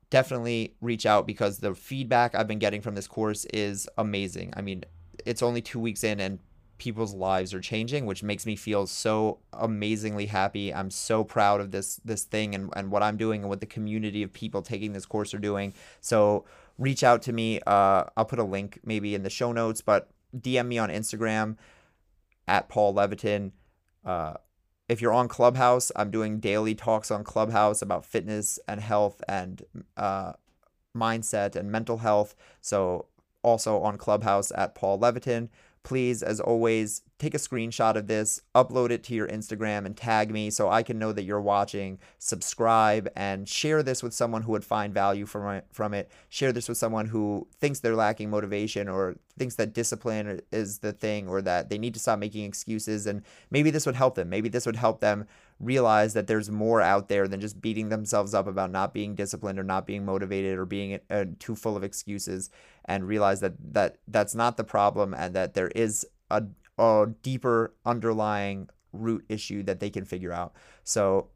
definitely 0.08 0.76
reach 0.80 1.04
out 1.04 1.26
because 1.26 1.58
the 1.58 1.74
feedback 1.74 2.36
I've 2.36 2.46
been 2.46 2.60
getting 2.60 2.82
from 2.82 2.94
this 2.94 3.08
course 3.08 3.44
is 3.46 3.88
amazing. 3.98 4.54
I 4.56 4.60
mean, 4.60 4.84
it's 5.26 5.42
only 5.42 5.62
two 5.62 5.80
weeks 5.80 6.04
in 6.04 6.20
and 6.20 6.38
people's 6.80 7.14
lives 7.14 7.54
are 7.54 7.60
changing, 7.60 8.06
which 8.06 8.24
makes 8.24 8.46
me 8.46 8.56
feel 8.56 8.86
so 8.86 9.38
amazingly 9.52 10.26
happy. 10.26 10.74
I'm 10.74 10.90
so 10.90 11.22
proud 11.22 11.60
of 11.60 11.70
this 11.70 12.00
this 12.04 12.24
thing 12.24 12.54
and, 12.56 12.72
and 12.74 12.90
what 12.90 13.04
I'm 13.04 13.16
doing 13.16 13.42
and 13.42 13.48
what 13.48 13.60
the 13.60 13.66
community 13.66 14.24
of 14.24 14.32
people 14.32 14.62
taking 14.62 14.92
this 14.92 15.06
course 15.06 15.32
are 15.32 15.38
doing. 15.38 15.74
So 16.00 16.44
reach 16.78 17.04
out 17.04 17.22
to 17.22 17.32
me. 17.32 17.60
Uh, 17.66 18.04
I'll 18.16 18.24
put 18.24 18.40
a 18.40 18.44
link 18.44 18.80
maybe 18.84 19.14
in 19.14 19.22
the 19.22 19.30
show 19.30 19.52
notes, 19.52 19.80
but 19.82 20.08
DM 20.36 20.66
me 20.66 20.78
on 20.78 20.88
Instagram 20.88 21.56
at 22.48 22.68
Paul 22.68 22.94
Levitin. 22.94 23.52
Uh, 24.04 24.34
if 24.88 25.00
you're 25.00 25.12
on 25.12 25.28
Clubhouse, 25.28 25.92
I'm 25.94 26.10
doing 26.10 26.40
daily 26.40 26.74
talks 26.74 27.10
on 27.12 27.22
Clubhouse 27.22 27.82
about 27.82 28.04
fitness 28.04 28.58
and 28.66 28.80
health 28.80 29.22
and 29.28 29.62
uh, 29.96 30.32
mindset 30.96 31.54
and 31.54 31.70
mental 31.70 31.98
health. 31.98 32.34
So 32.60 33.06
also 33.42 33.80
on 33.80 33.98
Clubhouse 33.98 34.50
at 34.56 34.74
Paul 34.74 34.98
Levitin 34.98 35.50
please, 35.82 36.22
as 36.22 36.40
always, 36.40 37.02
take 37.18 37.34
a 37.34 37.38
screenshot 37.38 37.96
of 37.96 38.06
this, 38.06 38.40
upload 38.54 38.90
it 38.90 39.02
to 39.04 39.14
your 39.14 39.28
Instagram, 39.28 39.86
and 39.86 39.96
tag 39.96 40.30
me 40.30 40.50
so 40.50 40.68
I 40.68 40.82
can 40.82 40.98
know 40.98 41.12
that 41.12 41.24
you're 41.24 41.40
watching. 41.40 41.98
Subscribe 42.18 43.10
and 43.16 43.48
share 43.48 43.82
this 43.82 44.02
with 44.02 44.12
someone 44.12 44.42
who 44.42 44.52
would 44.52 44.64
find 44.64 44.92
value 44.92 45.26
from 45.26 45.54
it. 45.54 45.66
From 45.72 45.94
it. 45.94 46.10
Share 46.28 46.52
this 46.52 46.68
with 46.68 46.78
someone 46.78 47.06
who 47.06 47.46
thinks 47.60 47.80
they're 47.80 47.96
lacking 47.96 48.30
motivation 48.30 48.88
or 48.88 49.16
thinks 49.38 49.54
that 49.56 49.72
discipline 49.72 50.40
is 50.52 50.78
the 50.78 50.92
thing 50.92 51.28
or 51.28 51.40
that 51.42 51.70
they 51.70 51.78
need 51.78 51.94
to 51.94 52.00
stop 52.00 52.18
making 52.18 52.44
excuses. 52.44 53.06
And 53.06 53.22
maybe 53.50 53.70
this 53.70 53.86
would 53.86 53.96
help 53.96 54.14
them. 54.14 54.28
Maybe 54.28 54.48
this 54.48 54.66
would 54.66 54.76
help 54.76 55.00
them 55.00 55.26
realize 55.60 56.14
that 56.14 56.26
there's 56.26 56.50
more 56.50 56.80
out 56.80 57.08
there 57.08 57.28
than 57.28 57.40
just 57.40 57.60
beating 57.60 57.90
themselves 57.90 58.32
up 58.32 58.46
about 58.46 58.70
not 58.70 58.94
being 58.94 59.14
disciplined 59.14 59.58
or 59.58 59.62
not 59.62 59.86
being 59.86 60.04
motivated 60.04 60.58
or 60.58 60.64
being 60.64 60.98
uh, 61.10 61.26
too 61.38 61.54
full 61.54 61.76
of 61.76 61.84
excuses 61.84 62.50
and 62.86 63.06
realize 63.06 63.40
that 63.40 63.52
that 63.72 63.98
that's 64.08 64.34
not 64.34 64.56
the 64.56 64.64
problem 64.64 65.12
and 65.12 65.34
that 65.34 65.52
there 65.54 65.68
is 65.68 66.06
a, 66.30 66.42
a 66.78 67.06
deeper 67.22 67.74
underlying 67.84 68.68
root 68.92 69.24
issue 69.28 69.62
that 69.62 69.80
they 69.80 69.90
can 69.90 70.04
figure 70.04 70.32
out. 70.32 70.54
So 70.82 71.28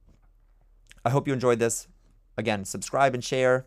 I 1.05 1.11
hope 1.11 1.29
you 1.29 1.35
enjoyed 1.35 1.59
this. 1.59 1.87
Again, 2.37 2.65
subscribe 2.65 3.15
and 3.15 3.23
share. 3.23 3.67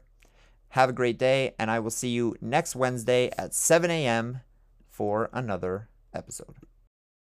Have 0.70 0.90
a 0.90 0.94
great 0.94 1.18
day, 1.18 1.54
and 1.58 1.72
I 1.72 1.80
will 1.80 1.92
see 1.92 2.10
you 2.10 2.36
next 2.42 2.76
Wednesday 2.76 3.32
at 3.38 3.54
7 3.54 3.90
a.m. 3.90 4.42
for 4.90 5.30
another 5.32 5.88
episode. 6.14 6.56